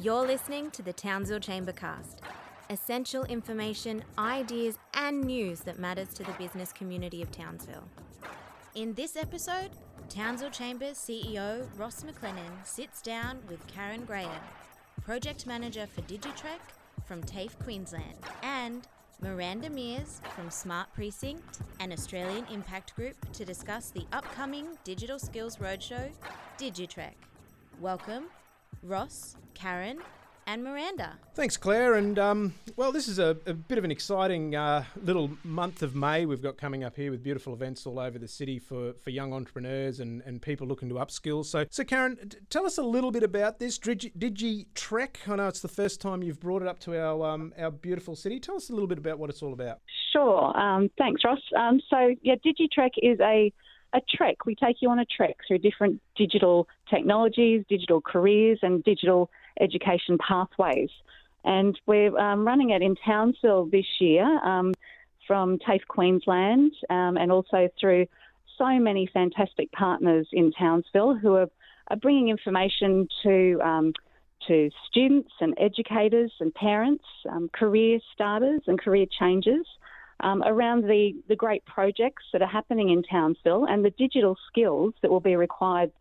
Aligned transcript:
You're 0.00 0.24
listening 0.24 0.70
to 0.72 0.82
the 0.82 0.92
Townsville 0.92 1.40
Chambercast. 1.40 2.18
Essential 2.70 3.24
information, 3.24 4.04
ideas, 4.16 4.78
and 4.94 5.24
news 5.24 5.60
that 5.62 5.80
matters 5.80 6.14
to 6.14 6.22
the 6.22 6.30
business 6.38 6.72
community 6.72 7.20
of 7.20 7.32
Townsville. 7.32 7.82
In 8.76 8.94
this 8.94 9.16
episode, 9.16 9.70
Townsville 10.08 10.50
Chambers 10.50 10.98
CEO 10.98 11.66
Ross 11.76 12.04
McLennan 12.04 12.64
sits 12.64 13.02
down 13.02 13.40
with 13.48 13.66
Karen 13.66 14.04
Graham, 14.04 14.40
Project 15.04 15.48
Manager 15.48 15.88
for 15.92 16.02
Digitrek 16.02 16.60
from 17.04 17.20
TAFE 17.24 17.58
Queensland, 17.64 18.18
and 18.44 18.86
Miranda 19.20 19.68
Mears 19.68 20.20
from 20.36 20.48
Smart 20.48 20.92
Precinct 20.94 21.58
and 21.80 21.92
Australian 21.92 22.46
Impact 22.52 22.94
Group 22.94 23.16
to 23.32 23.44
discuss 23.44 23.90
the 23.90 24.06
upcoming 24.12 24.78
Digital 24.84 25.18
Skills 25.18 25.56
Roadshow, 25.56 26.12
Digitrek. 26.56 27.14
Welcome, 27.80 28.26
Ross, 28.82 29.36
Karen, 29.54 29.98
and 30.48 30.64
Miranda. 30.64 31.18
Thanks, 31.34 31.58
Claire. 31.58 31.94
And 31.96 32.18
um, 32.18 32.54
well, 32.74 32.90
this 32.90 33.06
is 33.06 33.18
a, 33.18 33.36
a, 33.44 33.52
bit 33.52 33.76
of 33.76 33.84
an 33.84 33.90
exciting 33.90 34.56
uh, 34.56 34.82
little 34.96 35.30
month 35.44 35.82
of 35.82 35.94
May 35.94 36.24
we've 36.24 36.40
got 36.40 36.56
coming 36.56 36.84
up 36.84 36.96
here 36.96 37.10
with 37.10 37.22
beautiful 37.22 37.52
events 37.52 37.86
all 37.86 37.98
over 37.98 38.18
the 38.18 38.26
city 38.26 38.58
for, 38.58 38.94
for 38.94 39.10
young 39.10 39.34
entrepreneurs 39.34 40.00
and, 40.00 40.22
and 40.22 40.40
people 40.40 40.66
looking 40.66 40.88
to 40.88 40.94
upskill. 40.94 41.44
So, 41.44 41.66
so 41.70 41.84
Karen, 41.84 42.16
t- 42.16 42.38
tell 42.48 42.64
us 42.64 42.78
a 42.78 42.82
little 42.82 43.10
bit 43.10 43.22
about 43.22 43.58
this 43.58 43.78
Digi, 43.78 44.10
Digitrek. 44.16 45.28
I 45.28 45.36
know 45.36 45.48
it's 45.48 45.60
the 45.60 45.68
first 45.68 46.00
time 46.00 46.22
you've 46.22 46.40
brought 46.40 46.62
it 46.62 46.68
up 46.68 46.78
to 46.80 46.98
our 46.98 47.28
um, 47.28 47.52
our 47.58 47.70
beautiful 47.70 48.16
city. 48.16 48.40
Tell 48.40 48.56
us 48.56 48.70
a 48.70 48.72
little 48.72 48.88
bit 48.88 48.96
about 48.96 49.18
what 49.18 49.28
it's 49.28 49.42
all 49.42 49.52
about. 49.52 49.80
Sure. 50.14 50.56
Um, 50.58 50.88
thanks, 50.96 51.22
Ross. 51.24 51.40
Um, 51.58 51.80
so, 51.90 52.14
yeah, 52.22 52.36
Digitrek 52.36 52.92
is 53.02 53.20
a 53.20 53.52
a 53.92 54.00
trek. 54.00 54.44
We 54.44 54.54
take 54.54 54.76
you 54.80 54.90
on 54.90 54.98
a 54.98 55.04
trek 55.04 55.36
through 55.46 55.58
different 55.58 56.00
digital 56.16 56.68
technologies, 56.90 57.64
digital 57.68 58.00
careers, 58.00 58.58
and 58.62 58.84
digital 58.84 59.30
education 59.60 60.18
pathways. 60.18 60.90
And 61.44 61.78
we're 61.86 62.16
um, 62.18 62.46
running 62.46 62.70
it 62.70 62.82
in 62.82 62.96
Townsville 62.96 63.66
this 63.66 63.86
year 64.00 64.24
um, 64.44 64.74
from 65.26 65.58
TAFE 65.58 65.86
Queensland 65.88 66.72
um, 66.90 67.16
and 67.16 67.32
also 67.32 67.68
through 67.80 68.06
so 68.56 68.78
many 68.78 69.08
fantastic 69.12 69.70
partners 69.72 70.28
in 70.32 70.52
Townsville 70.52 71.14
who 71.14 71.34
are, 71.34 71.48
are 71.88 71.96
bringing 71.96 72.28
information 72.28 73.08
to 73.22 73.60
um, 73.62 73.92
to 74.46 74.70
students 74.88 75.32
and 75.40 75.54
educators 75.58 76.32
and 76.40 76.54
parents, 76.54 77.04
um, 77.28 77.50
career 77.52 77.98
starters 78.14 78.60
and 78.66 78.80
career 78.80 79.04
changers 79.18 79.66
um, 80.20 80.42
around 80.44 80.84
the, 80.84 81.12
the 81.28 81.36
great 81.36 81.64
projects 81.64 82.24
that 82.32 82.42
are 82.42 82.48
happening 82.48 82.90
in 82.90 83.02
Townsville 83.02 83.66
and 83.66 83.84
the 83.84 83.90
digital 83.90 84.36
skills 84.48 84.94
that 85.02 85.10
will 85.10 85.20
be 85.20 85.36
required 85.36 85.92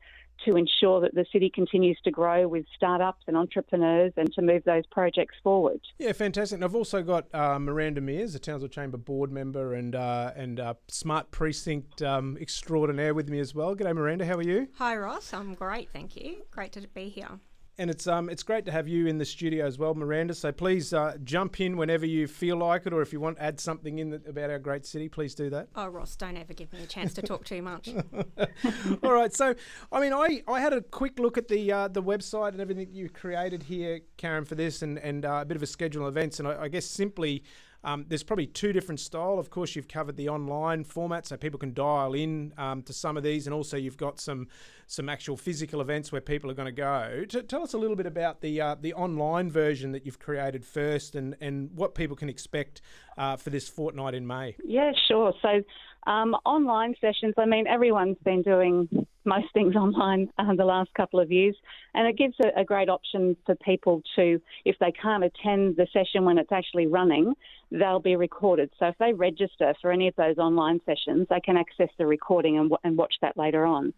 to 0.45 0.55
ensure 0.55 1.01
that 1.01 1.15
the 1.15 1.25
city 1.31 1.49
continues 1.49 1.97
to 2.03 2.11
grow 2.11 2.47
with 2.47 2.65
startups 2.75 3.23
and 3.27 3.35
entrepreneurs 3.35 4.13
and 4.17 4.31
to 4.33 4.41
move 4.41 4.63
those 4.65 4.85
projects 4.88 5.35
forward. 5.43 5.79
Yeah, 5.97 6.11
fantastic. 6.11 6.57
And 6.57 6.63
I've 6.63 6.75
also 6.75 7.01
got 7.01 7.33
uh, 7.33 7.57
Miranda 7.59 8.01
Mears, 8.01 8.35
a 8.35 8.39
Townsville 8.39 8.69
Chamber 8.69 8.97
board 8.97 9.31
member 9.31 9.73
and 9.73 9.95
uh, 9.95 10.31
and 10.35 10.59
uh, 10.59 10.75
Smart 10.88 11.31
Precinct 11.31 12.01
um, 12.01 12.38
extraordinaire 12.39 13.13
with 13.13 13.29
me 13.29 13.39
as 13.39 13.55
well. 13.55 13.75
G'day, 13.75 13.95
Miranda. 13.95 14.25
How 14.25 14.35
are 14.35 14.43
you? 14.43 14.67
Hi, 14.77 14.95
Ross. 14.95 15.33
I'm 15.33 15.53
great, 15.55 15.89
thank 15.91 16.15
you. 16.15 16.43
Great 16.51 16.71
to 16.73 16.88
be 16.88 17.09
here 17.09 17.39
and 17.78 17.89
it's 17.89 18.08
um 18.08 18.30
it's 18.30 18.44
great 18.44 18.66
to 18.66 18.72
have 18.72 18.88
you 18.88 19.08
in 19.08 19.17
the 19.17 19.25
studio 19.25 19.66
as 19.66 19.78
well, 19.78 19.94
Miranda. 19.94 20.33
So 20.33 20.52
please 20.52 20.94
uh, 20.94 21.17
jump 21.23 21.59
in 21.61 21.78
whenever 21.78 22.06
you 22.06 22.28
feel 22.28 22.58
like 22.58 22.86
it, 22.86 22.94
or 22.94 23.02
if 23.02 23.14
you 23.14 23.19
want 23.19 23.38
to 23.38 23.44
add 23.44 23.59
something 23.59 24.00
in 24.00 24.09
the, 24.09 24.22
about 24.28 24.50
our 24.50 24.59
great 24.59 24.86
city, 24.86 25.09
please 25.09 25.36
do 25.36 25.50
that. 25.52 25.67
Oh, 25.75 25.88
Ross, 25.88 26.16
don't 26.16 26.38
ever 26.38 26.53
give 26.53 26.72
me 26.73 26.84
a 26.84 26.88
chance 26.88 27.14
to 27.16 27.22
talk 27.22 27.45
too 27.45 27.61
much. 27.61 27.89
All 29.03 29.14
right. 29.14 29.34
So, 29.34 29.56
I 29.92 30.00
mean, 30.00 30.14
I, 30.14 30.42
I 30.47 30.59
had 30.59 30.73
a 30.73 30.81
quick 30.81 31.19
look 31.19 31.38
at 31.38 31.47
the 31.47 31.72
uh, 31.72 31.88
the 31.88 32.03
website 32.03 32.50
and 32.50 32.61
everything 32.61 32.89
you 32.92 33.09
created 33.09 33.64
here, 33.64 34.02
Karen, 34.17 34.45
for 34.45 34.56
this, 34.56 34.81
and 34.81 34.97
and 35.00 35.25
uh, 35.25 35.39
a 35.41 35.45
bit 35.45 35.58
of 35.58 35.64
a 35.64 35.67
schedule 35.67 36.08
of 36.08 36.16
events, 36.16 36.39
and 36.39 36.47
I, 36.47 36.64
I 36.64 36.67
guess 36.67 36.86
simply 36.86 37.44
um, 37.88 38.05
there's 38.09 38.21
probably 38.21 38.47
two 38.47 38.73
different 38.73 38.99
style. 38.99 39.39
Of 39.39 39.50
course, 39.50 39.73
you've 39.73 39.88
covered 39.88 40.17
the 40.17 40.28
online 40.28 40.84
format, 40.84 41.25
so 41.25 41.38
people 41.38 41.57
can 41.57 41.73
dial 41.73 42.13
in 42.16 42.53
um, 42.57 42.84
to 42.84 42.91
some 42.91 43.16
of 43.16 43.23
these, 43.23 43.47
and 43.47 43.53
also 43.53 43.78
you've 43.78 43.95
got 43.95 44.19
some 44.19 44.50
some 44.88 45.07
actual 45.07 45.38
physical 45.38 45.79
events 45.79 46.12
where 46.12 46.19
people 46.19 46.51
are 46.51 46.53
going 46.53 46.66
to 46.66 46.72
go. 46.73 47.23
T- 47.29 47.41
tell 47.44 47.63
us 47.63 47.73
a 47.73 47.78
little 47.78 47.95
bit 47.95 48.06
about 48.06 48.41
the 48.41 48.59
uh, 48.59 48.75
the 48.75 48.94
online 48.94 49.50
version 49.50 49.94
that 49.94 50.06
you've 50.06 50.19
created 50.19 50.66
first, 50.66 51.16
and 51.16 51.38
and 51.39 51.72
what 51.75 51.95
people 51.95 52.17
can 52.17 52.28
expect 52.28 52.81
uh, 53.17 53.38
for 53.38 53.51
this 53.51 53.69
fortnight 53.69 54.13
in 54.13 54.28
May. 54.28 54.57
Yeah, 54.66 54.91
sure. 55.07 55.33
So 55.41 55.63
um, 56.12 56.35
online 56.45 56.94
sessions. 57.00 57.35
I 57.38 57.45
mean, 57.45 57.67
everyone's 57.67 58.17
been 58.25 58.41
doing 58.41 59.07
most 59.27 59.47
things 59.53 59.75
online 59.75 60.29
uh, 60.39 60.55
the 60.55 60.65
last 60.65 60.91
couple 60.95 61.19
of 61.19 61.31
years, 61.31 61.55
and 61.93 62.07
it 62.07 62.17
gives 62.17 62.35
a, 62.43 62.61
a, 62.61 62.63
great 62.63 62.89
option 62.89 63.38
for 63.45 63.55
people 63.55 64.01
to, 64.15 64.41
if 64.65 64.75
they 64.79 64.91
can't 64.91 65.23
attend 65.23 65.75
the 65.75 65.88
session 65.93 66.25
when 66.25 66.38
it's 66.38 66.51
actually 66.51 66.88
running, 66.88 67.33
they'll 67.71 67.99
be 67.99 68.15
recorded. 68.15 68.71
So 68.79 68.88
if 68.88 68.95
they 68.99 69.13
register 69.13 69.73
for 69.81 69.91
any 69.91 70.07
of 70.07 70.15
those 70.15 70.38
online 70.38 70.79
sessions, 70.85 71.27
they 71.29 71.41
can 71.41 71.57
access 71.57 71.89
the 71.97 72.07
recording 72.07 72.57
and, 72.57 72.71
and 72.83 72.97
watch 72.97 73.13
that 73.21 73.38
later 73.38 73.65
on. 73.65 73.93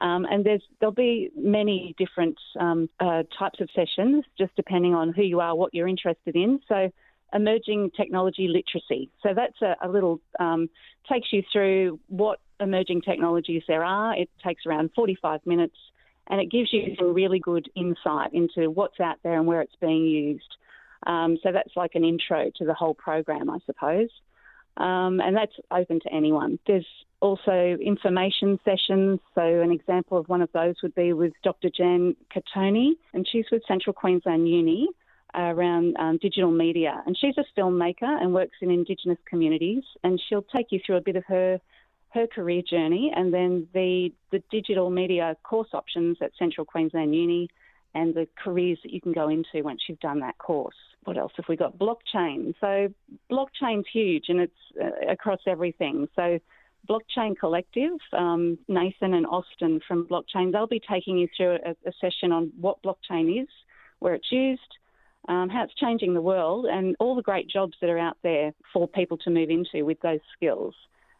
Um, 0.00 0.26
and 0.30 0.46
there'll 0.80 0.92
be 0.92 1.30
many 1.36 1.94
different 1.98 2.36
um, 2.58 2.88
uh, 2.98 3.22
types 3.38 3.60
of 3.60 3.68
sessions, 3.74 4.24
just 4.38 4.54
depending 4.56 4.94
on 4.94 5.12
who 5.12 5.22
you 5.22 5.40
are, 5.40 5.54
what 5.54 5.74
you're 5.74 5.88
interested 5.88 6.34
in. 6.34 6.60
So 6.68 6.90
emerging 7.34 7.90
technology 7.96 8.48
literacy. 8.48 9.10
So 9.22 9.30
that's 9.34 9.60
a, 9.62 9.76
a 9.86 9.88
little 9.88 10.20
um, 10.38 10.68
takes 11.10 11.32
you 11.32 11.42
through 11.52 11.98
what 12.08 12.38
emerging 12.62 13.02
technologies 13.02 13.62
there 13.68 13.84
are. 13.84 14.16
It 14.16 14.30
takes 14.44 14.66
around 14.66 14.90
45 14.94 15.40
minutes, 15.46 15.76
and 16.28 16.40
it 16.40 16.50
gives 16.50 16.72
you 16.72 16.94
some 16.98 17.14
really 17.14 17.38
good 17.38 17.68
insight 17.74 18.32
into 18.32 18.70
what's 18.70 19.00
out 19.00 19.16
there 19.22 19.34
and 19.34 19.46
where 19.46 19.60
it's 19.60 19.76
being 19.80 20.04
used. 20.06 20.56
Um, 21.06 21.36
so 21.42 21.50
that's 21.52 21.76
like 21.76 21.94
an 21.94 22.04
intro 22.04 22.50
to 22.56 22.64
the 22.64 22.74
whole 22.74 22.94
program, 22.94 23.50
I 23.50 23.58
suppose. 23.66 24.08
Um, 24.76 25.20
and 25.20 25.36
that's 25.36 25.52
open 25.70 26.00
to 26.00 26.12
anyone. 26.12 26.58
There's 26.66 26.86
also 27.20 27.76
information 27.80 28.58
sessions. 28.64 29.20
So, 29.34 29.42
an 29.42 29.70
example 29.70 30.18
of 30.18 30.28
one 30.28 30.42
of 30.42 30.50
those 30.52 30.76
would 30.82 30.94
be 30.94 31.12
with 31.12 31.32
Dr. 31.44 31.68
Jan 31.68 32.16
Catoni, 32.34 32.92
and 33.12 33.26
she's 33.30 33.44
with 33.52 33.62
Central 33.68 33.92
Queensland 33.92 34.48
Uni 34.48 34.88
around 35.34 35.96
um, 35.98 36.18
digital 36.20 36.50
media. 36.50 37.02
And 37.06 37.16
she's 37.18 37.34
a 37.38 37.44
filmmaker 37.58 38.02
and 38.02 38.34
works 38.34 38.56
in 38.60 38.70
Indigenous 38.70 39.18
communities. 39.26 39.82
And 40.04 40.20
she'll 40.28 40.44
take 40.54 40.66
you 40.70 40.80
through 40.84 40.96
a 40.96 41.00
bit 41.00 41.16
of 41.16 41.24
her 41.26 41.60
her 42.14 42.26
career 42.26 42.62
journey 42.62 43.12
and 43.14 43.32
then 43.32 43.66
the 43.72 44.12
the 44.30 44.42
digital 44.50 44.90
media 44.90 45.36
course 45.42 45.70
options 45.72 46.18
at 46.20 46.32
Central 46.38 46.64
Queensland 46.64 47.14
Uni 47.14 47.48
and 47.94 48.14
the 48.14 48.26
careers 48.42 48.78
that 48.82 48.92
you 48.92 49.00
can 49.00 49.12
go 49.12 49.28
into 49.28 49.62
once 49.62 49.82
you've 49.88 50.00
done 50.00 50.20
that 50.20 50.38
course. 50.38 50.76
What 51.04 51.18
else 51.18 51.32
have 51.36 51.46
we 51.48 51.56
got? 51.56 51.78
Blockchain. 51.78 52.54
So 52.60 52.92
blockchain's 53.30 53.86
huge 53.92 54.26
and 54.28 54.40
it's 54.40 54.52
uh, 54.80 55.10
across 55.10 55.40
everything. 55.46 56.08
So 56.16 56.38
Blockchain 56.88 57.38
Collective, 57.38 57.98
um, 58.12 58.58
Nathan 58.68 59.14
and 59.14 59.26
Austin 59.26 59.80
from 59.86 60.06
Blockchain, 60.06 60.52
they'll 60.52 60.66
be 60.66 60.80
taking 60.80 61.16
you 61.16 61.28
through 61.36 61.58
a, 61.64 61.70
a 61.86 61.92
session 62.00 62.32
on 62.32 62.52
what 62.60 62.82
blockchain 62.82 63.42
is, 63.42 63.48
where 64.00 64.14
it's 64.14 64.32
used, 64.32 64.60
um, 65.28 65.48
how 65.48 65.62
it's 65.64 65.74
changing 65.74 66.14
the 66.14 66.20
world, 66.20 66.66
and 66.66 66.96
all 66.98 67.14
the 67.14 67.22
great 67.22 67.48
jobs 67.48 67.74
that 67.80 67.90
are 67.90 67.98
out 67.98 68.16
there 68.22 68.52
for 68.72 68.88
people 68.88 69.16
to 69.18 69.30
move 69.30 69.50
into 69.50 69.84
with 69.84 70.00
those 70.00 70.20
skills. 70.36 70.74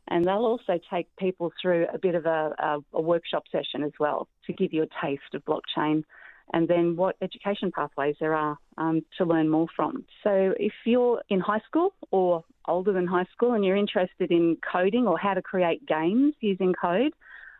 And 0.08 0.24
they'll 0.24 0.44
also 0.44 0.78
take 0.90 1.14
people 1.16 1.52
through 1.60 1.86
a 1.92 1.98
bit 1.98 2.14
of 2.14 2.26
a, 2.26 2.54
a, 2.58 2.78
a 2.94 3.00
workshop 3.00 3.44
session 3.50 3.82
as 3.84 3.92
well 4.00 4.28
to 4.46 4.52
give 4.52 4.72
you 4.72 4.82
a 4.82 4.88
taste 5.06 5.34
of 5.34 5.44
blockchain 5.44 6.04
and 6.52 6.68
then 6.68 6.96
what 6.96 7.16
education 7.22 7.70
pathways 7.72 8.16
there 8.20 8.34
are 8.34 8.58
um, 8.78 9.02
to 9.18 9.24
learn 9.24 9.48
more 9.48 9.66
from. 9.74 10.04
So, 10.22 10.54
if 10.58 10.72
you're 10.84 11.22
in 11.28 11.40
high 11.40 11.60
school 11.66 11.94
or 12.10 12.44
older 12.68 12.92
than 12.92 13.06
high 13.06 13.26
school 13.32 13.54
and 13.54 13.64
you're 13.64 13.76
interested 13.76 14.30
in 14.30 14.56
coding 14.70 15.06
or 15.06 15.18
how 15.18 15.34
to 15.34 15.42
create 15.42 15.86
games 15.86 16.34
using 16.40 16.74
code, 16.74 17.12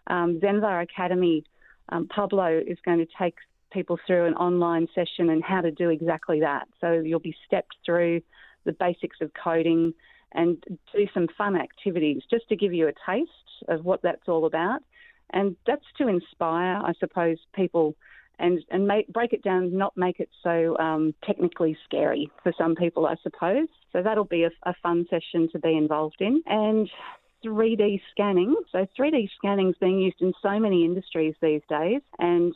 um, 0.09 0.41
Academy, 0.43 1.45
um, 1.89 2.09
Pablo 2.09 2.61
is 2.67 2.79
going 2.85 2.99
to 2.99 3.07
take 3.19 3.35
people 3.73 3.99
through 4.07 4.27
an 4.27 4.35
online 4.35 4.87
session 4.95 5.31
and 5.31 5.43
how 5.43 5.61
to 5.61 5.71
do 5.71 5.89
exactly 5.89 6.41
that. 6.41 6.69
So 6.81 6.93
you'll 6.93 7.21
be 7.21 7.35
stepped 7.47 7.77
through 7.87 8.21
the 8.65 8.73
basics 8.73 9.17
of 9.21 9.31
coding 9.33 9.95
and 10.35 10.63
do 10.95 11.07
some 11.13 11.29
fun 11.37 11.57
activities 11.57 12.23
just 12.31 12.49
to 12.49 12.57
give 12.57 12.73
you 12.73 12.89
a 12.89 12.93
taste 13.07 13.31
of 13.69 13.85
what 13.85 14.03
that's 14.03 14.29
all 14.29 14.47
about. 14.47 14.81
And 15.33 15.57
that's 15.67 15.85
to 15.99 16.09
inspire, 16.09 16.77
I 16.77 16.93
suppose, 17.01 17.39
people 17.55 17.95
and 18.39 18.63
and 18.71 18.87
make, 18.87 19.09
break 19.09 19.33
it 19.33 19.43
down, 19.43 19.77
not 19.77 19.97
make 19.97 20.21
it 20.21 20.29
so 20.43 20.77
um, 20.79 21.15
technically 21.25 21.77
scary 21.85 22.31
for 22.43 22.53
some 22.57 22.75
people, 22.75 23.07
I 23.07 23.15
suppose. 23.23 23.69
So 23.93 24.03
that'll 24.03 24.25
be 24.25 24.45
a, 24.45 24.51
a 24.65 24.75
fun 24.83 25.07
session 25.09 25.49
to 25.53 25.59
be 25.59 25.77
involved 25.77 26.21
in. 26.21 26.43
And 26.47 26.91
3D 27.45 28.01
scanning. 28.11 28.55
So 28.71 28.87
3D 28.99 29.29
scanning 29.37 29.71
is 29.71 29.77
being 29.81 29.99
used 29.99 30.21
in 30.21 30.33
so 30.43 30.59
many 30.59 30.85
industries 30.85 31.35
these 31.43 31.63
days, 31.69 32.01
and 32.19 32.55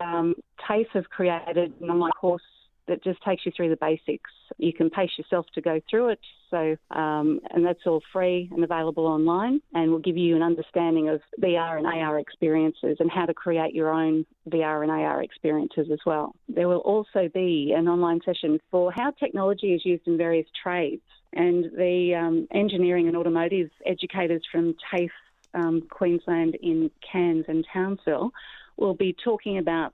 um, 0.00 0.34
TAFE 0.66 0.86
have 0.94 1.10
created 1.10 1.72
an 1.80 1.90
online 1.90 2.12
course 2.12 2.42
that 2.88 3.04
just 3.04 3.22
takes 3.22 3.46
you 3.46 3.52
through 3.54 3.68
the 3.68 3.76
basics. 3.76 4.30
You 4.56 4.72
can 4.72 4.90
pace 4.90 5.10
yourself 5.16 5.46
to 5.54 5.60
go 5.60 5.80
through 5.88 6.10
it. 6.10 6.20
So, 6.50 6.76
um, 6.90 7.40
and 7.50 7.64
that's 7.64 7.86
all 7.86 8.02
free 8.12 8.48
and 8.52 8.64
available 8.64 9.06
online, 9.06 9.60
and 9.74 9.90
will 9.90 9.98
give 9.98 10.16
you 10.16 10.34
an 10.34 10.42
understanding 10.42 11.08
of 11.08 11.20
VR 11.40 11.78
and 11.78 11.86
AR 11.86 12.18
experiences 12.18 12.96
and 12.98 13.10
how 13.10 13.26
to 13.26 13.34
create 13.34 13.74
your 13.74 13.92
own 13.92 14.24
VR 14.48 14.82
and 14.82 14.90
AR 14.90 15.22
experiences 15.22 15.88
as 15.92 15.98
well. 16.06 16.34
There 16.48 16.68
will 16.68 16.78
also 16.78 17.28
be 17.32 17.74
an 17.76 17.88
online 17.88 18.20
session 18.24 18.58
for 18.70 18.90
how 18.90 19.12
technology 19.12 19.74
is 19.74 19.84
used 19.84 20.06
in 20.06 20.16
various 20.16 20.46
trades, 20.62 21.02
and 21.34 21.64
the 21.76 22.14
um, 22.14 22.48
engineering 22.52 23.06
and 23.08 23.16
automotive 23.16 23.70
educators 23.86 24.42
from 24.50 24.74
TAFE 24.90 25.10
um, 25.54 25.82
Queensland 25.90 26.56
in 26.62 26.90
Cairns 27.12 27.44
and 27.48 27.66
Townsville 27.72 28.32
will 28.76 28.94
be 28.94 29.14
talking 29.24 29.58
about 29.58 29.92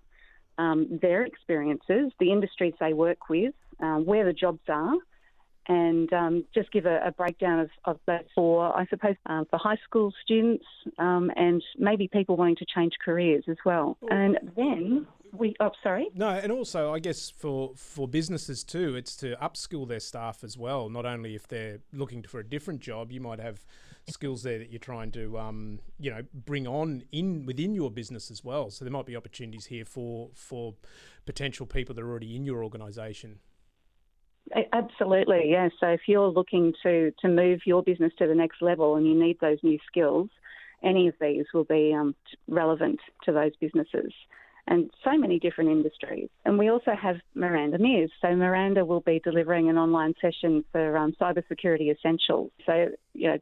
um, 0.58 0.98
their 1.02 1.24
experiences, 1.24 2.12
the 2.20 2.32
industries 2.32 2.74
they 2.80 2.92
work 2.92 3.28
with, 3.28 3.54
uh, 3.82 3.96
where 3.96 4.24
the 4.24 4.32
jobs 4.32 4.60
are, 4.68 4.94
and 5.66 6.12
um, 6.12 6.44
just 6.54 6.70
give 6.72 6.86
a, 6.86 7.00
a 7.06 7.12
breakdown 7.12 7.60
of, 7.60 7.70
of, 7.84 7.98
that 8.06 8.26
for, 8.34 8.76
I 8.76 8.86
suppose, 8.86 9.16
uh, 9.26 9.44
for 9.50 9.58
high 9.58 9.78
school 9.84 10.12
students 10.22 10.64
um, 10.98 11.30
and 11.36 11.62
maybe 11.78 12.08
people 12.08 12.36
wanting 12.36 12.56
to 12.56 12.66
change 12.74 12.92
careers 13.02 13.44
as 13.48 13.56
well. 13.64 13.96
And 14.10 14.38
then 14.56 15.06
we, 15.32 15.54
oh, 15.60 15.70
sorry. 15.82 16.08
No, 16.14 16.28
and 16.28 16.52
also 16.52 16.92
I 16.92 16.98
guess 16.98 17.30
for 17.30 17.72
for 17.76 18.06
businesses 18.06 18.62
too, 18.62 18.94
it's 18.94 19.16
to 19.16 19.36
upskill 19.36 19.88
their 19.88 20.00
staff 20.00 20.44
as 20.44 20.56
well. 20.56 20.88
Not 20.88 21.06
only 21.06 21.34
if 21.34 21.48
they're 21.48 21.78
looking 21.92 22.22
for 22.22 22.40
a 22.40 22.44
different 22.44 22.80
job, 22.80 23.10
you 23.10 23.20
might 23.20 23.40
have 23.40 23.64
skills 24.08 24.42
there 24.42 24.58
that 24.58 24.70
you're 24.70 24.78
trying 24.78 25.10
to 25.12 25.38
um, 25.38 25.78
you 25.98 26.10
know 26.10 26.22
bring 26.32 26.66
on 26.66 27.04
in 27.12 27.46
within 27.46 27.74
your 27.74 27.90
business 27.90 28.30
as 28.30 28.44
well. 28.44 28.70
So 28.70 28.84
there 28.84 28.92
might 28.92 29.06
be 29.06 29.16
opportunities 29.16 29.66
here 29.66 29.84
for 29.84 30.30
for 30.34 30.74
potential 31.26 31.66
people 31.66 31.94
that 31.94 32.02
are 32.02 32.10
already 32.10 32.36
in 32.36 32.44
your 32.44 32.62
organisation. 32.62 33.38
Absolutely, 34.72 35.50
yeah. 35.50 35.70
So 35.80 35.86
if 35.88 36.02
you're 36.06 36.28
looking 36.28 36.74
to 36.82 37.12
to 37.20 37.28
move 37.28 37.60
your 37.64 37.82
business 37.82 38.12
to 38.18 38.26
the 38.26 38.34
next 38.34 38.60
level 38.60 38.96
and 38.96 39.06
you 39.06 39.14
need 39.14 39.38
those 39.40 39.58
new 39.62 39.78
skills, 39.86 40.28
any 40.82 41.08
of 41.08 41.14
these 41.20 41.46
will 41.54 41.64
be 41.64 41.94
um, 41.94 42.14
relevant 42.46 43.00
to 43.24 43.32
those 43.32 43.52
businesses 43.60 44.12
and 44.66 44.90
so 45.02 45.16
many 45.16 45.38
different 45.38 45.70
industries. 45.70 46.28
And 46.44 46.58
we 46.58 46.70
also 46.70 46.92
have 47.00 47.16
Miranda 47.34 47.78
Mears. 47.78 48.10
So 48.22 48.34
Miranda 48.34 48.84
will 48.84 49.00
be 49.00 49.20
delivering 49.22 49.68
an 49.68 49.76
online 49.76 50.14
session 50.20 50.64
for 50.72 50.96
um, 50.96 51.14
cybersecurity 51.20 51.94
essentials. 51.94 52.50
So 52.64 52.88
you 53.12 53.28
know, 53.28 53.38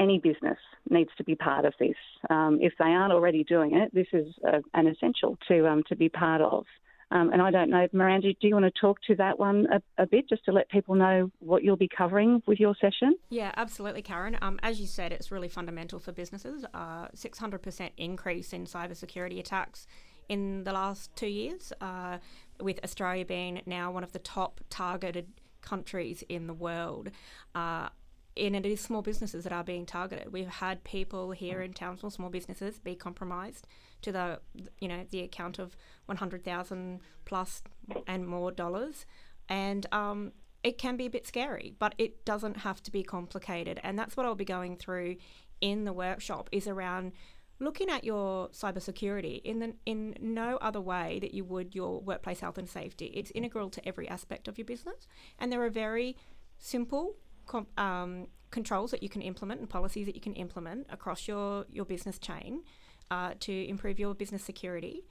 any 0.00 0.18
business 0.18 0.58
needs 0.88 1.10
to 1.18 1.24
be 1.24 1.34
part 1.34 1.64
of 1.64 1.74
this. 1.78 1.96
Um, 2.30 2.58
if 2.60 2.72
they 2.78 2.86
aren't 2.86 3.12
already 3.12 3.44
doing 3.44 3.76
it, 3.76 3.94
this 3.94 4.06
is 4.12 4.34
a, 4.44 4.62
an 4.74 4.86
essential 4.86 5.36
to 5.48 5.68
um, 5.68 5.82
to 5.88 5.96
be 5.96 6.08
part 6.08 6.40
of. 6.40 6.64
Um, 7.12 7.32
and 7.32 7.42
I 7.42 7.50
don't 7.50 7.70
know, 7.70 7.88
Miranda, 7.92 8.32
do 8.40 8.46
you 8.46 8.54
want 8.54 8.72
to 8.72 8.80
talk 8.80 8.98
to 9.08 9.16
that 9.16 9.36
one 9.36 9.66
a, 9.72 10.02
a, 10.02 10.06
bit 10.06 10.28
just 10.28 10.44
to 10.44 10.52
let 10.52 10.68
people 10.68 10.94
know 10.94 11.32
what 11.40 11.64
you'll 11.64 11.76
be 11.76 11.88
covering 11.88 12.40
with 12.46 12.60
your 12.60 12.76
session? 12.80 13.16
Yeah, 13.30 13.50
absolutely, 13.56 14.02
Karen. 14.02 14.38
Um, 14.40 14.60
as 14.62 14.80
you 14.80 14.86
said, 14.86 15.12
it's 15.12 15.32
really 15.32 15.48
fundamental 15.48 15.98
for 15.98 16.12
businesses. 16.12 16.64
Uh, 16.72 17.08
600% 17.08 17.90
increase 17.96 18.52
in 18.52 18.64
cybersecurity 18.64 19.40
attacks 19.40 19.88
in 20.28 20.62
the 20.62 20.72
last 20.72 21.14
two 21.16 21.26
years, 21.26 21.72
uh, 21.80 22.18
with 22.60 22.78
Australia 22.84 23.24
being 23.24 23.60
now 23.66 23.90
one 23.90 24.04
of 24.04 24.12
the 24.12 24.20
top 24.20 24.60
targeted 24.70 25.26
countries 25.62 26.22
in 26.28 26.46
the 26.46 26.54
world. 26.54 27.10
Uh, 27.56 27.88
and 28.36 28.54
it 28.56 28.66
is 28.66 28.80
small 28.80 29.02
businesses 29.02 29.44
that 29.44 29.52
are 29.52 29.64
being 29.64 29.86
targeted. 29.86 30.32
We've 30.32 30.48
had 30.48 30.84
people 30.84 31.32
here 31.32 31.60
in 31.62 31.72
Townsville, 31.72 32.10
small 32.10 32.30
businesses, 32.30 32.78
be 32.78 32.94
compromised 32.94 33.66
to 34.02 34.12
the, 34.12 34.40
you 34.80 34.88
know, 34.88 35.04
the 35.10 35.20
account 35.20 35.58
of 35.58 35.76
one 36.06 36.16
hundred 36.16 36.44
thousand 36.44 37.00
plus 37.24 37.62
and 38.06 38.26
more 38.26 38.50
dollars, 38.50 39.06
and 39.48 39.86
um, 39.92 40.32
it 40.62 40.78
can 40.78 40.96
be 40.96 41.06
a 41.06 41.10
bit 41.10 41.26
scary, 41.26 41.74
but 41.78 41.94
it 41.98 42.24
doesn't 42.24 42.58
have 42.58 42.82
to 42.82 42.90
be 42.90 43.02
complicated. 43.02 43.80
And 43.82 43.98
that's 43.98 44.16
what 44.16 44.26
I'll 44.26 44.34
be 44.34 44.44
going 44.44 44.76
through 44.76 45.16
in 45.60 45.84
the 45.84 45.92
workshop 45.92 46.48
is 46.52 46.66
around 46.66 47.12
looking 47.58 47.90
at 47.90 48.04
your 48.04 48.48
cybersecurity 48.48 49.42
in 49.42 49.58
the, 49.58 49.74
in 49.84 50.16
no 50.20 50.56
other 50.62 50.80
way 50.80 51.18
that 51.20 51.34
you 51.34 51.44
would 51.44 51.74
your 51.74 52.00
workplace 52.00 52.40
health 52.40 52.56
and 52.56 52.68
safety. 52.68 53.06
It's 53.06 53.30
integral 53.32 53.68
to 53.70 53.86
every 53.86 54.08
aspect 54.08 54.48
of 54.48 54.56
your 54.56 54.64
business, 54.64 55.06
and 55.38 55.52
there 55.52 55.62
are 55.62 55.70
very 55.70 56.16
simple 56.58 57.16
um, 57.76 58.26
controls 58.50 58.90
that 58.90 59.02
you 59.02 59.08
can 59.08 59.22
implement 59.22 59.60
and 59.60 59.68
policies 59.68 60.06
that 60.06 60.14
you 60.14 60.20
can 60.20 60.34
implement 60.34 60.86
across 60.90 61.28
your, 61.28 61.66
your 61.70 61.84
business 61.84 62.18
chain 62.18 62.62
uh, 63.10 63.34
to 63.40 63.68
improve 63.68 63.98
your 63.98 64.14
business 64.14 64.42
security. 64.42 65.04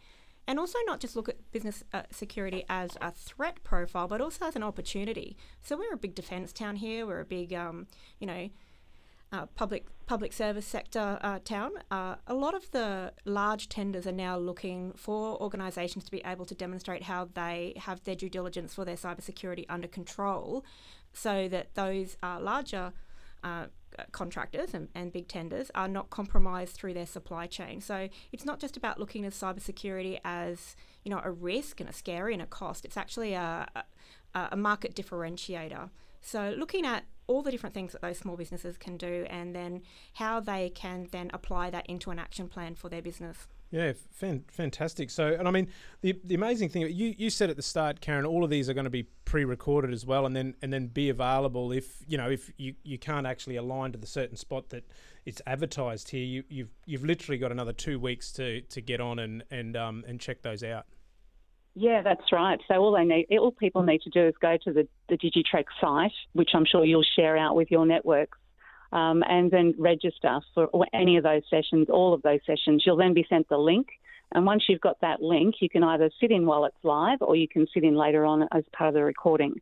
And 0.47 0.57
also, 0.57 0.79
not 0.87 0.99
just 0.99 1.15
look 1.15 1.29
at 1.29 1.35
business 1.51 1.83
uh, 1.93 2.03
security 2.11 2.65
as 2.69 2.97
a 3.01 3.11
threat 3.11 3.63
profile, 3.63 4.07
but 4.07 4.19
also 4.19 4.45
as 4.45 4.55
an 4.55 4.63
opportunity. 4.63 5.37
So, 5.61 5.77
we're 5.77 5.93
a 5.93 5.97
big 5.97 6.15
defence 6.15 6.51
town 6.51 6.77
here. 6.77 7.05
We're 7.05 7.19
a 7.19 7.25
big, 7.25 7.53
um, 7.53 7.85
you 8.19 8.25
know, 8.25 8.49
uh, 9.31 9.45
public 9.47 9.85
public 10.07 10.33
service 10.33 10.65
sector 10.65 11.19
uh, 11.21 11.37
town. 11.45 11.73
Uh, 11.91 12.15
a 12.25 12.33
lot 12.33 12.55
of 12.55 12.71
the 12.71 13.13
large 13.25 13.69
tenders 13.69 14.07
are 14.07 14.11
now 14.11 14.35
looking 14.39 14.91
for 14.93 15.39
organisations 15.39 16.03
to 16.03 16.09
be 16.09 16.23
able 16.25 16.45
to 16.45 16.55
demonstrate 16.55 17.03
how 17.03 17.29
they 17.35 17.73
have 17.77 18.03
their 18.05 18.15
due 18.15 18.29
diligence 18.29 18.73
for 18.73 18.85
their 18.85 18.95
cybersecurity 18.95 19.65
under 19.69 19.87
control, 19.87 20.65
so 21.13 21.47
that 21.47 21.75
those 21.75 22.17
uh, 22.23 22.39
larger 22.39 22.93
uh, 23.43 23.65
contractors 24.11 24.73
and, 24.73 24.87
and, 24.95 25.11
big 25.11 25.27
tenders 25.27 25.71
are 25.75 25.87
not 25.87 26.09
compromised 26.09 26.73
through 26.73 26.93
their 26.93 27.05
supply 27.05 27.47
chain. 27.47 27.81
So 27.81 28.09
it's 28.31 28.45
not 28.45 28.59
just 28.59 28.77
about 28.77 28.99
looking 28.99 29.25
at 29.25 29.33
cybersecurity 29.33 30.19
as 30.23 30.75
you 31.03 31.11
know 31.11 31.21
a 31.23 31.31
risk 31.31 31.79
and 31.79 31.89
a 31.89 31.93
scary 31.93 32.33
and 32.33 32.41
a 32.41 32.45
cost. 32.45 32.85
It's 32.85 32.97
actually 32.97 33.33
a, 33.33 33.67
a, 34.35 34.49
a 34.51 34.55
market 34.55 34.95
differentiator. 34.95 35.89
So 36.21 36.53
looking 36.57 36.85
at 36.85 37.05
all 37.27 37.43
the 37.43 37.51
different 37.51 37.75
things 37.75 37.91
that 37.91 38.01
those 38.01 38.17
small 38.17 38.35
businesses 38.35 38.75
can 38.77 38.97
do 38.97 39.25
and 39.29 39.55
then 39.55 39.83
how 40.13 40.39
they 40.39 40.71
can 40.71 41.07
then 41.11 41.29
apply 41.33 41.69
that 41.69 41.85
into 41.85 42.09
an 42.09 42.17
action 42.17 42.47
plan 42.47 42.73
for 42.73 42.89
their 42.89 43.03
business. 43.03 43.47
Yeah, 43.71 43.93
fan, 44.11 44.45
fantastic. 44.47 45.11
So, 45.11 45.27
and 45.27 45.47
I 45.47 45.51
mean, 45.51 45.67
the 46.01 46.19
the 46.23 46.33
amazing 46.33 46.69
thing 46.69 46.81
you 46.89 47.13
you 47.15 47.29
said 47.29 47.51
at 47.51 47.55
the 47.55 47.61
start, 47.61 48.01
Karen, 48.01 48.25
all 48.25 48.43
of 48.43 48.49
these 48.49 48.67
are 48.67 48.73
going 48.73 48.85
to 48.85 48.89
be 48.89 49.03
pre-recorded 49.25 49.93
as 49.93 50.07
well, 50.07 50.25
and 50.25 50.35
then 50.35 50.55
and 50.63 50.73
then 50.73 50.87
be 50.87 51.09
available 51.09 51.71
if 51.71 52.01
you 52.07 52.17
know 52.17 52.31
if 52.31 52.51
you, 52.57 52.73
you 52.81 52.97
can't 52.97 53.27
actually 53.27 53.57
align 53.57 53.91
to 53.91 53.99
the 53.99 54.07
certain 54.07 54.37
spot 54.37 54.69
that 54.69 54.85
it's 55.27 55.39
advertised 55.45 56.09
here. 56.09 56.25
You 56.25 56.43
you've 56.49 56.71
you've 56.87 57.05
literally 57.05 57.37
got 57.37 57.51
another 57.51 57.73
two 57.73 57.99
weeks 57.99 58.31
to 58.33 58.61
to 58.61 58.81
get 58.81 58.99
on 58.99 59.19
and 59.19 59.43
and 59.51 59.77
um 59.77 60.03
and 60.07 60.19
check 60.19 60.41
those 60.41 60.63
out. 60.63 60.87
Yeah, 61.75 62.01
that's 62.01 62.31
right. 62.31 62.59
So 62.67 62.75
all 62.75 62.91
they 62.91 63.05
need, 63.05 63.27
all 63.37 63.51
people 63.51 63.83
need 63.83 64.01
to 64.01 64.09
do 64.09 64.27
is 64.27 64.33
go 64.41 64.57
to 64.65 64.73
the, 64.73 64.87
the 65.07 65.17
Digitrek 65.17 65.65
site, 65.79 66.11
which 66.33 66.49
I'm 66.53 66.65
sure 66.65 66.83
you'll 66.83 67.03
share 67.15 67.37
out 67.37 67.55
with 67.55 67.71
your 67.71 67.85
networks, 67.85 68.37
um, 68.91 69.23
and 69.27 69.49
then 69.51 69.73
register 69.77 70.39
for 70.53 70.69
any 70.93 71.17
of 71.17 71.23
those 71.23 71.43
sessions, 71.49 71.87
all 71.89 72.13
of 72.13 72.21
those 72.21 72.39
sessions. 72.45 72.83
You'll 72.85 72.97
then 72.97 73.13
be 73.13 73.25
sent 73.29 73.47
the 73.49 73.57
link, 73.57 73.87
and 74.33 74.45
once 74.45 74.65
you've 74.67 74.81
got 74.81 74.99
that 75.01 75.21
link, 75.21 75.55
you 75.61 75.69
can 75.69 75.83
either 75.83 76.09
sit 76.19 76.31
in 76.31 76.45
while 76.45 76.65
it's 76.65 76.77
live, 76.83 77.19
or 77.21 77.35
you 77.35 77.47
can 77.47 77.65
sit 77.73 77.83
in 77.83 77.95
later 77.95 78.25
on 78.25 78.47
as 78.51 78.63
part 78.73 78.89
of 78.89 78.93
the 78.95 79.03
recording. 79.03 79.61